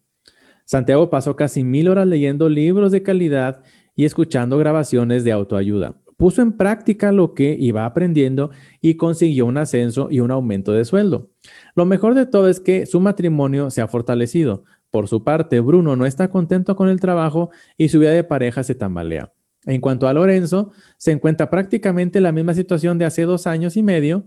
[0.65, 3.63] Santiago pasó casi mil horas leyendo libros de calidad
[3.95, 6.01] y escuchando grabaciones de autoayuda.
[6.17, 8.49] Puso en práctica lo que iba aprendiendo
[8.81, 11.29] y consiguió un ascenso y un aumento de sueldo.
[11.75, 14.63] Lo mejor de todo es que su matrimonio se ha fortalecido.
[14.89, 18.63] Por su parte, Bruno no está contento con el trabajo y su vida de pareja
[18.63, 19.31] se tambalea.
[19.65, 23.77] En cuanto a Lorenzo, se encuentra prácticamente en la misma situación de hace dos años
[23.77, 24.25] y medio,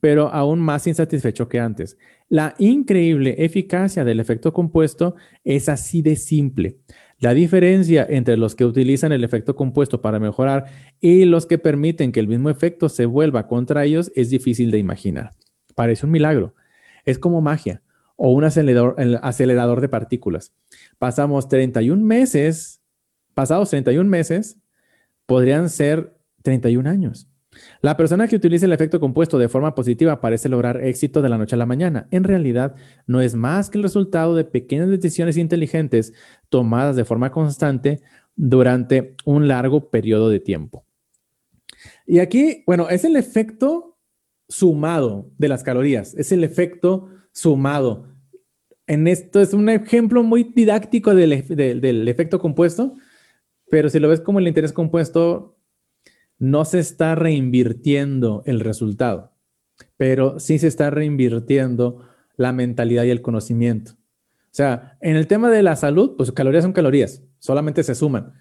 [0.00, 1.98] pero aún más insatisfecho que antes.
[2.28, 5.14] La increíble eficacia del efecto compuesto
[5.44, 6.78] es así de simple.
[7.20, 10.64] La diferencia entre los que utilizan el efecto compuesto para mejorar
[11.00, 14.78] y los que permiten que el mismo efecto se vuelva contra ellos es difícil de
[14.78, 15.32] imaginar.
[15.74, 16.54] Parece un milagro.
[17.04, 17.82] Es como magia
[18.16, 20.54] o un acelerador, de partículas.
[20.98, 22.80] Pasamos 31 meses,
[23.34, 24.58] pasados 31 meses,
[25.26, 27.29] podrían ser 31 años.
[27.80, 31.38] La persona que utiliza el efecto compuesto de forma positiva parece lograr éxito de la
[31.38, 32.06] noche a la mañana.
[32.10, 36.12] En realidad, no es más que el resultado de pequeñas decisiones inteligentes
[36.48, 38.02] tomadas de forma constante
[38.36, 40.84] durante un largo periodo de tiempo.
[42.06, 43.98] Y aquí, bueno, es el efecto
[44.48, 48.08] sumado de las calorías, es el efecto sumado.
[48.86, 51.32] En esto es un ejemplo muy didáctico del,
[52.08, 52.96] efecto compuesto,
[53.70, 55.56] pero si lo ves como el interés compuesto,
[56.40, 59.32] no se está reinvirtiendo el resultado,
[59.96, 62.04] pero sí se está reinvirtiendo
[62.36, 63.92] la mentalidad y el conocimiento.
[63.92, 68.32] O sea, en el tema de la salud, pues calorías son calorías, solamente se suman.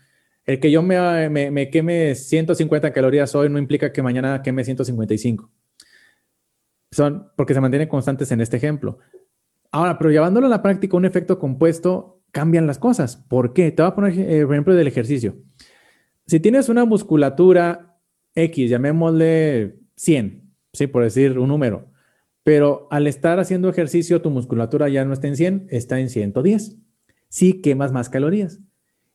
[0.46, 4.64] El que yo me, me, me queme 150 calorías hoy no implica que mañana queme
[4.64, 5.52] 155
[6.92, 8.98] son porque se mantienen constantes en este ejemplo.
[9.72, 13.18] Ahora, pero llevándolo a la práctica, un efecto compuesto, cambian las cosas.
[13.18, 13.72] ¿Por qué?
[13.72, 15.36] Te voy a poner eh, ejemplo del ejercicio.
[16.26, 17.89] Si tienes una musculatura
[18.36, 20.88] X, llamémosle 100, ¿sí?
[20.88, 21.92] por decir un número,
[22.44, 26.78] pero al estar haciendo ejercicio, tu musculatura ya no está en 100, está en 110.
[27.28, 28.60] Sí quemas más calorías.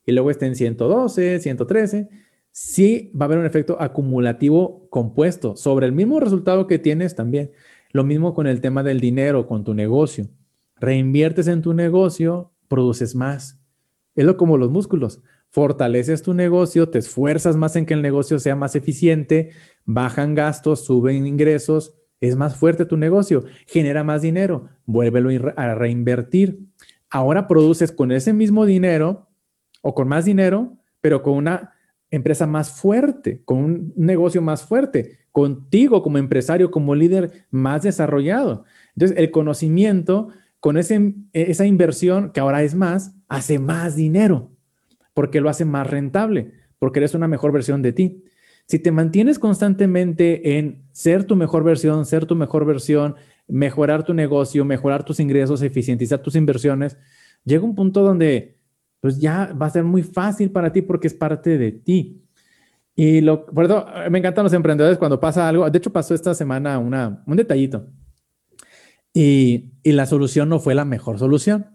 [0.05, 2.09] Y luego está en 112, 113
[2.55, 7.51] sí va a haber un efecto acumulativo compuesto sobre el mismo resultado que tienes también.
[7.91, 10.29] Lo mismo con el tema del dinero, con tu negocio.
[10.77, 13.61] Reinviertes en tu negocio, produces más.
[14.15, 15.21] Es lo como los músculos.
[15.55, 19.51] Fortaleces tu negocio, te esfuerzas más en que el negocio sea más eficiente,
[19.85, 26.59] bajan gastos, suben ingresos, es más fuerte tu negocio, genera más dinero, vuélvelo a reinvertir.
[27.09, 29.29] Ahora produces con ese mismo dinero
[29.81, 31.71] o con más dinero, pero con una
[32.09, 38.65] empresa más fuerte, con un negocio más fuerte, contigo como empresario, como líder más desarrollado.
[38.93, 40.27] Entonces, el conocimiento
[40.59, 44.51] con esa inversión, que ahora es más, hace más dinero,
[45.15, 48.23] porque lo hace más rentable, porque eres una mejor versión de ti.
[48.67, 53.15] Si te mantienes constantemente en ser tu mejor versión, ser tu mejor versión,
[53.47, 56.97] mejorar tu negocio, mejorar tus ingresos, eficientizar tus inversiones,
[57.45, 58.57] llega un punto donde
[58.99, 62.21] pues ya va a ser muy fácil para ti porque es parte de ti.
[62.95, 65.69] Y lo, por eso me encantan los emprendedores cuando pasa algo.
[65.69, 67.87] De hecho, pasó esta semana una, un detallito.
[69.13, 71.74] Y, y la solución no fue la mejor solución.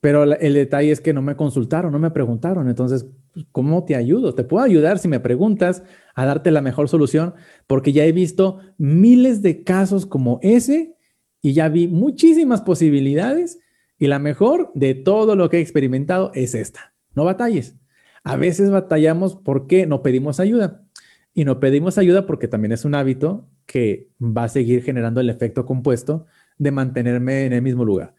[0.00, 2.68] Pero el detalle es que no me consultaron, no me preguntaron.
[2.68, 3.06] Entonces,
[3.50, 4.34] ¿cómo te ayudo?
[4.34, 5.82] Te puedo ayudar si me preguntas
[6.14, 7.34] a darte la mejor solución,
[7.66, 10.94] porque ya he visto miles de casos como ese
[11.42, 13.58] y ya vi muchísimas posibilidades
[13.98, 16.94] y la mejor de todo lo que he experimentado es esta.
[17.14, 17.76] No batalles.
[18.22, 20.84] A veces batallamos porque no pedimos ayuda.
[21.34, 25.30] Y no pedimos ayuda porque también es un hábito que va a seguir generando el
[25.30, 26.26] efecto compuesto
[26.56, 28.14] de mantenerme en el mismo lugar.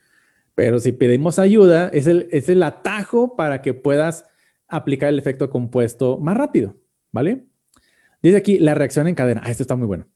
[0.60, 4.26] Pero si pedimos ayuda, es el, es el atajo para que puedas
[4.68, 6.76] aplicar el efecto compuesto más rápido,
[7.14, 7.46] ¿vale?
[8.22, 9.40] Dice aquí la reacción en cadena.
[9.42, 10.08] Ah, esto está muy bueno.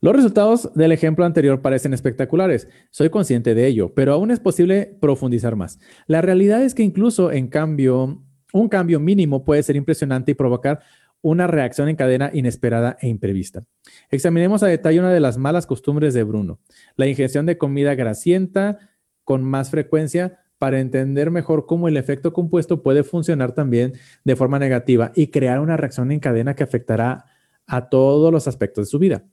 [0.00, 4.96] Los resultados del ejemplo anterior parecen espectaculares, soy consciente de ello, pero aún es posible
[5.00, 5.80] profundizar más.
[6.06, 10.78] La realidad es que incluso en cambio, un cambio mínimo puede ser impresionante y provocar
[11.22, 13.64] una reacción en cadena inesperada e imprevista.
[14.12, 16.60] Examinemos a detalle una de las malas costumbres de Bruno,
[16.94, 18.78] la ingestión de comida grasienta
[19.26, 24.60] con más frecuencia para entender mejor cómo el efecto compuesto puede funcionar también de forma
[24.60, 27.26] negativa y crear una reacción en cadena que afectará
[27.66, 29.24] a todos los aspectos de su vida.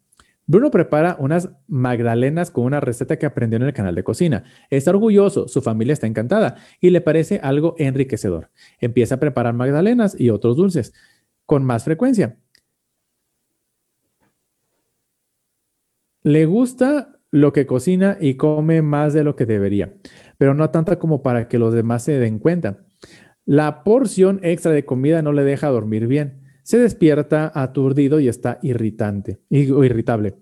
[0.48, 4.44] Bruno prepara unas magdalenas con una receta que aprendió en el canal de cocina.
[4.72, 8.50] Está orgulloso, su familia está encantada y le parece algo enriquecedor.
[8.80, 10.92] Empieza a preparar magdalenas y otros dulces
[11.46, 12.40] con más frecuencia.
[16.24, 19.94] Le gusta lo que cocina y come más de lo que debería
[20.44, 22.86] pero no tanta como para que los demás se den cuenta.
[23.46, 26.42] La porción extra de comida no le deja dormir bien.
[26.64, 30.36] Se despierta aturdido y está irritante o irritable.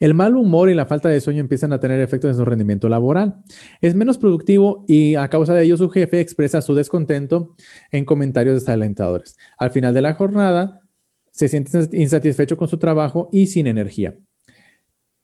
[0.00, 2.90] El mal humor y la falta de sueño empiezan a tener efectos en su rendimiento
[2.90, 3.36] laboral.
[3.80, 7.54] Es menos productivo y a causa de ello su jefe expresa su descontento
[7.90, 9.36] en comentarios desalentadores.
[9.56, 10.82] Al final de la jornada
[11.30, 14.14] se siente insatisfecho con su trabajo y sin energía.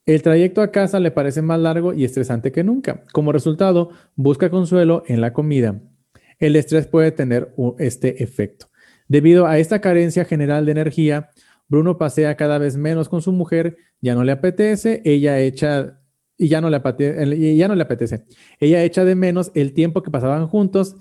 [0.07, 3.05] El trayecto a casa le parece más largo y estresante que nunca.
[3.13, 5.81] Como resultado, busca consuelo en la comida.
[6.39, 8.67] El estrés puede tener este efecto.
[9.09, 11.31] Debido a esta carencia general de energía,
[11.69, 16.01] Bruno pasea cada vez menos con su mujer, ya no le apetece, ella echa
[16.37, 18.25] y ya no le apetece.
[18.59, 20.97] Ella echa de menos el tiempo que pasaban juntos,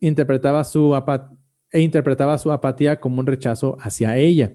[0.00, 4.54] e interpretaba su apatía como un rechazo hacia ella.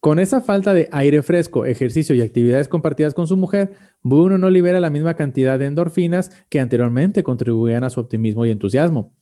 [0.00, 3.72] Con esa falta de aire fresco, ejercicio y actividades compartidas con su mujer,
[4.02, 8.50] Bruno no libera la misma cantidad de endorfinas que anteriormente contribuían a su optimismo y
[8.50, 9.12] entusiasmo.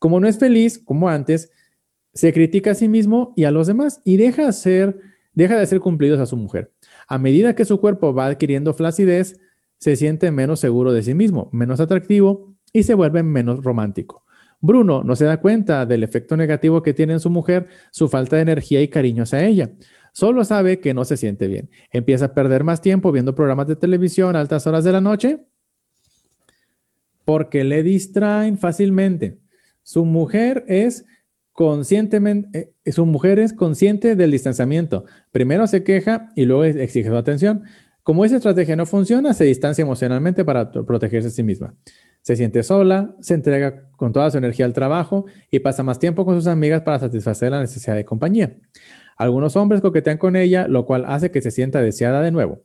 [0.00, 1.52] Como no es feliz, como antes,
[2.14, 4.50] se critica a sí mismo y a los demás y deja, de
[5.44, 6.72] hacer cumplidos a su mujer.
[7.06, 9.38] A medida que su cuerpo va adquiriendo flacidez,
[9.78, 14.24] se siente menos seguro de sí mismo, menos atractivo y se vuelve menos romántico.
[14.60, 18.36] Bruno no se da cuenta del efecto negativo que tiene en su mujer su falta
[18.36, 19.70] de energía y cariño hacia ella.
[20.14, 21.70] Solo sabe que no se siente bien.
[21.90, 25.40] Empieza a perder más tiempo viendo programas de televisión a altas horas de la noche
[27.24, 29.40] porque le distraen fácilmente.
[29.82, 31.04] Su mujer es
[31.56, 35.04] eh, su mujer es consciente del distanciamiento.
[35.32, 37.64] Primero se queja y luego exige su atención.
[38.04, 41.74] Como esa estrategia no funciona, se distancia emocionalmente para protegerse a sí misma.
[42.22, 46.24] Se siente sola, se entrega con toda su energía al trabajo y pasa más tiempo
[46.24, 48.56] con sus amigas para satisfacer la necesidad de compañía.
[49.16, 52.62] Algunos hombres coquetean con ella, lo cual hace que se sienta deseada de nuevo.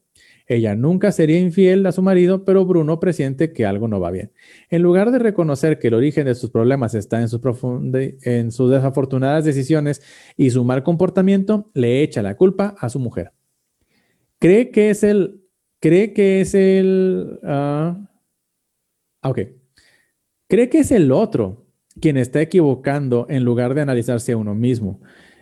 [0.50, 4.32] Ella nunca sería infiel a su marido, pero Bruno presiente que algo no va bien.
[4.70, 7.39] En lugar de reconocer que el origen de sus problemas está en sus,
[8.24, 10.02] en sus desafortunadas decisiones
[10.38, 13.32] y su mal comportamiento, le echa la culpa a su mujer.
[14.39, 15.43] Cree que es el...
[15.80, 17.39] Cree que es el...
[17.43, 18.08] Uh,
[19.22, 19.39] ok.
[20.47, 21.68] Cree que es el otro
[22.02, 25.00] quien está equivocando en lugar de analizarse a uno mismo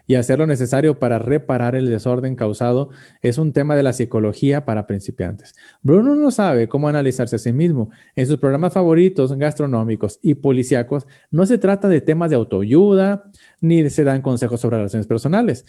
[0.07, 2.89] y hacer lo necesario para reparar el desorden causado
[3.21, 5.53] es un tema de la psicología para principiantes.
[5.81, 7.91] Bruno no sabe cómo analizarse a sí mismo.
[8.15, 13.29] En sus programas favoritos gastronómicos y policíacos no se trata de temas de autoayuda
[13.59, 15.65] ni se dan consejos sobre relaciones personales.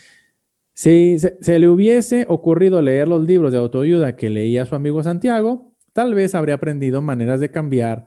[0.73, 5.75] Si se, le hubiese ocurrido leer los libros de autoayuda que leía su amigo Santiago,
[5.93, 8.07] tal vez habría aprendido maneras de cambiar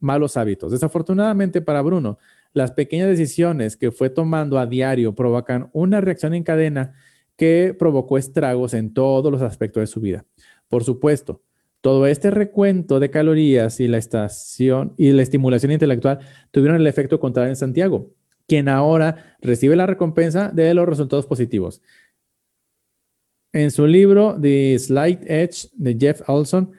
[0.00, 0.72] malos hábitos.
[0.72, 2.18] Desafortunadamente para Bruno,
[2.52, 6.94] las pequeñas decisiones que fue tomando a diario provocan una reacción en cadena
[7.36, 10.24] que provocó estragos en todos los aspectos de su vida.
[10.68, 11.42] Por supuesto,
[11.82, 16.20] Todo este recuento de calorías y la estación y la estimulación intelectual
[16.52, 18.14] tuvieron el efecto contrario en Santiago,
[18.46, 21.82] quien ahora recibe la recompensa de los resultados positivos.
[23.52, 26.70] En su libro The Slight Edge de Jeff Olson,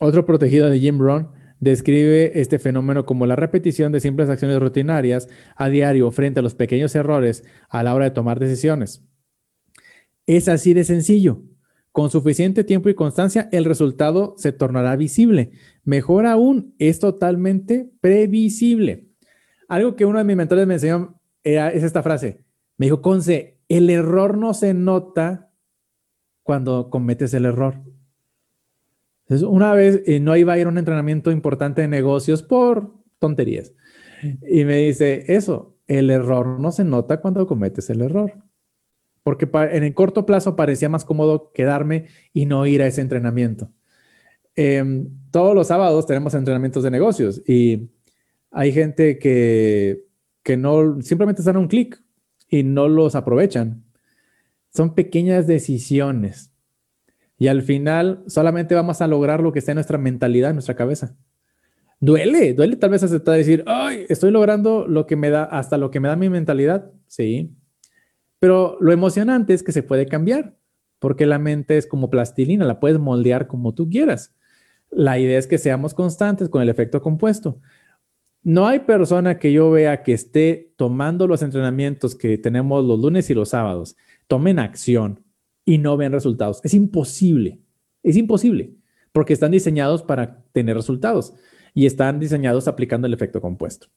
[0.00, 1.28] otro protegido de Jim Brown,
[1.60, 6.54] describe este fenómeno como la repetición de simples acciones rutinarias a diario frente a los
[6.54, 9.04] pequeños errores a la hora de tomar decisiones.
[10.26, 11.42] Es así de sencillo.
[11.92, 15.52] Con suficiente tiempo y constancia, el resultado se tornará visible.
[15.82, 19.08] Mejor aún, es totalmente previsible.
[19.66, 22.44] Algo que uno de mis mentores me enseñó es esta frase.
[22.76, 25.50] Me dijo, Conce, el error no se nota
[26.42, 27.82] cuando cometes el error.
[29.28, 32.94] Entonces, una vez eh, no iba a ir a un entrenamiento importante de negocios por
[33.18, 33.72] tonterías.
[34.48, 38.34] Y me dice, eso, el error no se nota cuando cometes el error.
[39.24, 43.72] Porque en el corto plazo parecía más cómodo quedarme y no ir a ese entrenamiento.
[44.54, 47.90] Em, todos los sábados tenemos entrenamientos de negocios y
[48.52, 50.04] hay gente que,
[50.44, 52.00] que no simplemente están un clic
[52.48, 53.84] y no los aprovechan.
[54.72, 56.52] Son pequeñas decisiones
[57.38, 60.76] y al final solamente vamos a lograr lo que está en nuestra mentalidad, en nuestra
[60.76, 61.14] cabeza.
[62.00, 65.90] Duele, duele tal vez aceptar decir, ay, estoy logrando lo que me da, hasta lo
[65.90, 66.90] que me da mi mentalidad.
[67.06, 67.54] Sí.
[68.38, 70.56] Pero lo emocionante es que se puede cambiar,
[70.98, 74.34] porque la mente es como plastilina, la puedes moldear como tú quieras.
[74.90, 77.60] La idea es que seamos constantes con el efecto compuesto.
[78.42, 83.28] No hay persona que yo vea que esté tomando los entrenamientos que tenemos los lunes
[83.28, 83.96] y los sábados,
[84.28, 85.25] tomen acción,
[85.66, 86.62] y no ven resultados.
[86.64, 87.60] Es imposible,
[88.02, 88.72] es imposible,
[89.12, 91.34] porque están diseñados para tener resultados
[91.74, 93.88] y están diseñados aplicando el efecto compuesto.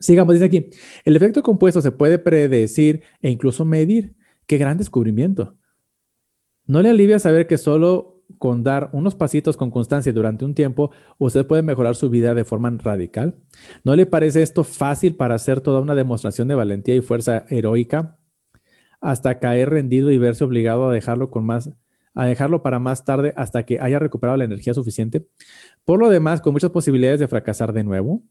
[0.00, 0.70] Sigamos, dice aquí,
[1.04, 4.16] el efecto compuesto se puede predecir e incluso medir.
[4.46, 5.56] Qué gran descubrimiento.
[6.66, 10.90] ¿No le alivia saber que solo con dar unos pasitos con constancia durante un tiempo,
[11.18, 13.36] usted puede mejorar su vida de forma radical?
[13.84, 18.19] ¿No le parece esto fácil para hacer toda una demostración de valentía y fuerza heroica?
[19.00, 21.70] Hasta caer rendido y verse obligado a dejarlo con más
[22.14, 25.26] a dejarlo para más tarde hasta que haya recuperado la energía suficiente.
[25.84, 28.22] Por lo demás, con muchas posibilidades de fracasar de nuevo.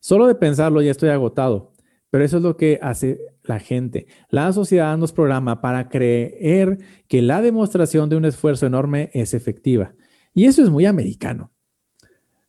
[0.00, 1.72] Solo de pensarlo ya estoy agotado,
[2.10, 4.06] pero eso es lo que hace la gente.
[4.28, 9.94] La sociedad nos programa para creer que la demostración de un esfuerzo enorme es efectiva.
[10.34, 11.52] Y eso es muy americano.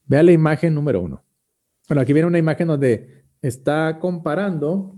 [0.05, 1.23] Vea la imagen número uno.
[1.87, 4.94] Bueno, aquí viene una imagen donde está comparando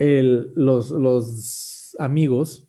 [0.00, 2.66] los, amigos,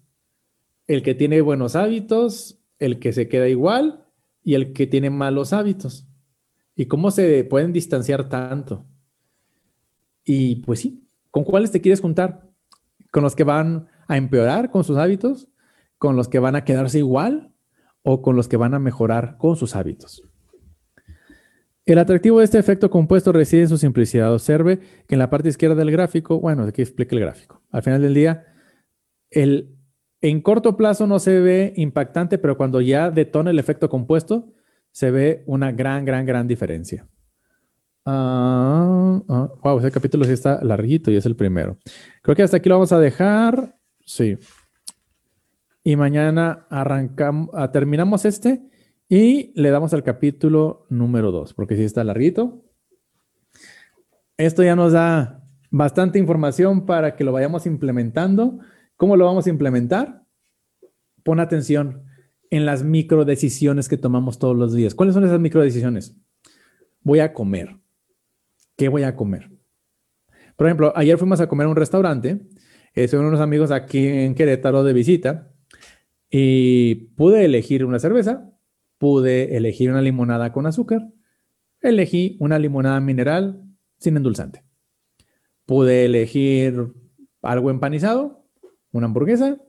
[0.87, 4.05] el que tiene buenos hábitos, el que se queda igual
[4.43, 6.07] y el que tiene malos hábitos.
[6.75, 8.85] ¿Y cómo se pueden distanciar tanto?
[10.25, 12.49] Y pues sí, ¿con cuáles te quieres juntar?
[13.11, 15.47] ¿Con los que van a empeorar con sus hábitos?
[15.97, 17.53] ¿Con los que van a quedarse igual?
[18.03, 20.23] ¿O con los que van a mejorar con sus hábitos?
[21.85, 24.33] El atractivo de este efecto compuesto reside en su simplicidad.
[24.33, 27.61] Observe que en la parte izquierda del gráfico, bueno, aquí explica el gráfico.
[27.71, 28.45] Al final del día,
[29.31, 29.75] el,
[30.21, 34.53] en corto plazo no se ve impactante, pero cuando ya detona el efecto compuesto,
[34.91, 37.07] se ve una gran, gran, gran diferencia.
[38.05, 41.77] wow, ah, ese capítulo sí está larguito y es el primero.
[42.21, 43.75] Creo que hasta aquí lo vamos a dejar.
[44.05, 44.37] Sí.
[45.83, 48.61] Y mañana arrancamos, ah, terminamos este
[49.13, 52.63] y le damos al capítulo número 2, porque si está larguito.
[54.37, 58.59] Esto ya nos da bastante información para que lo vayamos implementando.
[58.95, 60.23] ¿Cómo lo vamos a implementar?
[61.23, 62.05] Pon atención
[62.51, 64.95] en las micro decisiones que tomamos todos los días.
[64.95, 66.15] ¿Cuáles son esas micro decisiones?
[67.01, 67.75] Voy a comer.
[68.77, 69.51] ¿Qué voy a comer?
[70.55, 72.47] Por ejemplo, ayer fuimos a comer a un restaurante.
[72.95, 75.51] Eh, unos amigos aquí en Querétaro de visita.
[76.29, 78.50] Y pude elegir una cerveza,
[79.01, 81.09] pude elegir una limonada con azúcar,
[81.79, 83.63] elegí una limonada mineral
[83.97, 84.63] sin endulzante.
[85.65, 86.93] Pude elegir
[87.41, 88.45] algo empanizado,
[88.91, 89.59] una hamburguesa,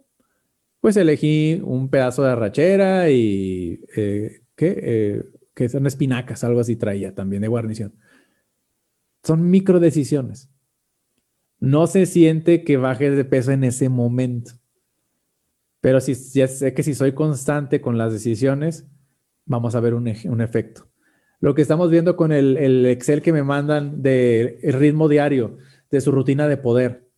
[0.83, 4.75] pues elegí un pedazo de arrachera y eh, ¿qué?
[4.83, 5.25] Eh,
[5.55, 7.95] que son espinacas, algo así traía también de guarnición.
[9.23, 10.51] Son micro decisiones.
[11.59, 14.53] No se siente que baje de peso en ese momento.
[15.81, 18.93] Pero si, ya sé que si soy constante con las decisiones,
[19.45, 20.89] vamos a ver un, efecto.
[21.41, 25.59] Lo que estamos viendo con el, Excel que me mandan del ritmo diario,
[25.91, 27.09] de su rutina de poder.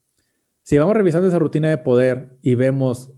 [0.62, 3.12] Si vamos revisando esa rutina de poder y vemos,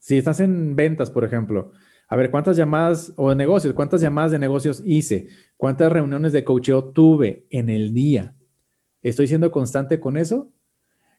[0.00, 1.72] si estás en ventas, por ejemplo,
[2.08, 6.42] a ver cuántas llamadas o de negocios, cuántas llamadas de negocios hice, cuántas reuniones de
[6.42, 8.34] coacheo tuve en el día.
[9.02, 10.50] ¿Estoy siendo constante con eso?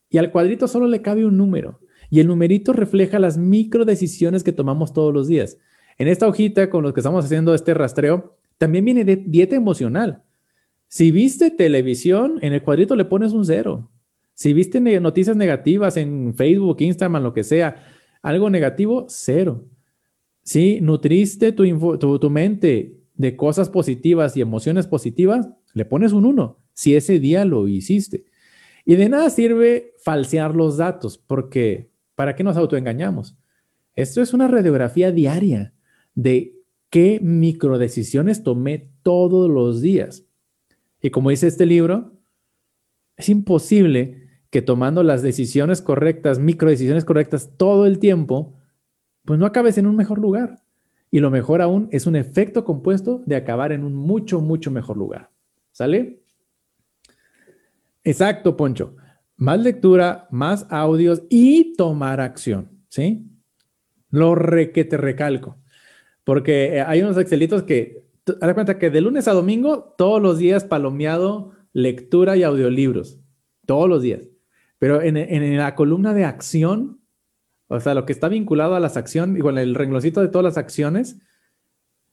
[0.09, 1.79] Y al cuadrito solo le cabe un número.
[2.09, 5.57] Y el numerito refleja las micro decisiones que tomamos todos los días.
[5.99, 10.23] En esta hojita con los que estamos haciendo este rastreo, también viene de dieta emocional.
[10.87, 13.91] Si viste televisión, en el cuadrito le pones un cero.
[14.33, 17.83] Si viste noticias negativas en Facebook, Instagram, lo que sea,
[18.21, 19.65] algo negativo, cero.
[20.41, 21.65] Si nutriste tu,
[21.97, 26.59] tu, mente de cosas positivas y emociones positivas, le pones un uno.
[26.73, 28.23] Si ese día lo hiciste.
[28.85, 33.37] Y de nada sirve falsear los datos, porque ¿para qué nos autoengañamos?
[33.95, 35.73] Esto es una radiografía diaria
[36.21, 36.53] de
[36.89, 40.25] qué microdecisiones tomé todos los días.
[41.01, 42.13] Y como dice este libro,
[43.15, 48.57] es imposible que tomando las decisiones correctas, microdecisiones correctas todo el tiempo,
[49.23, 50.61] pues no acabes en un mejor lugar.
[51.09, 54.97] Y lo mejor aún es un efecto compuesto de acabar en un mucho, mucho mejor
[54.97, 55.31] lugar.
[55.71, 56.21] ¿Sale?
[58.03, 58.95] Exacto, Poncho.
[59.37, 63.25] Más lectura, más audios y tomar acción, ¿sí?
[64.09, 65.59] Lo re que te recalco.
[66.29, 68.05] Porque eh, hay unos excelitos que,
[68.39, 73.19] haz cuenta que de lunes a domingo, todos los días palomeado lectura y audiolibros.
[73.65, 74.21] Todos los días.
[74.77, 77.01] Pero en, la columna de acción,
[77.67, 80.59] o sea, lo que está vinculado a las acciones, igual el rengloncito de todas las
[80.59, 81.17] acciones,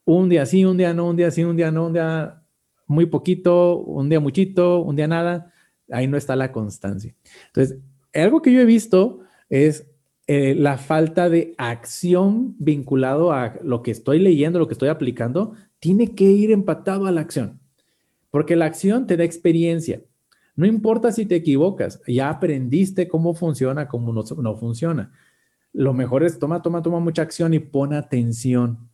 [0.07, 2.43] un día sí, un día no, un día sí, un día no, un día
[2.87, 5.53] muy poquito, un día muchito, un día nada,
[5.91, 7.15] ahí no está la constancia.
[7.49, 7.81] Entonces,
[8.15, 9.87] algo que yo he visto es
[10.29, 15.53] eh, la falta de acción vinculado a lo que estoy leyendo, lo que estoy aplicando,
[15.79, 17.61] tiene que ir empatado a la acción,
[18.31, 20.03] porque la acción te da experiencia.
[20.57, 25.13] No importa si te equivocas, ya aprendiste cómo funciona, cómo no, funciona.
[25.73, 28.89] Lo mejor es toma, toma, toma mucha acción y pon atención.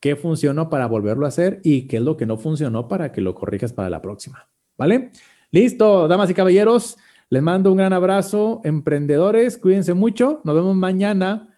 [0.00, 3.20] ¿Qué funcionó para volverlo a hacer y qué es lo que no funcionó para que
[3.20, 4.48] lo corrijas para la próxima?
[4.76, 5.12] ¿Vale?
[5.52, 6.98] Listo, damas y caballeros.
[7.28, 9.58] Les mando un gran abrazo, emprendedores.
[9.58, 10.40] Cuídense mucho.
[10.44, 11.55] Nos vemos mañana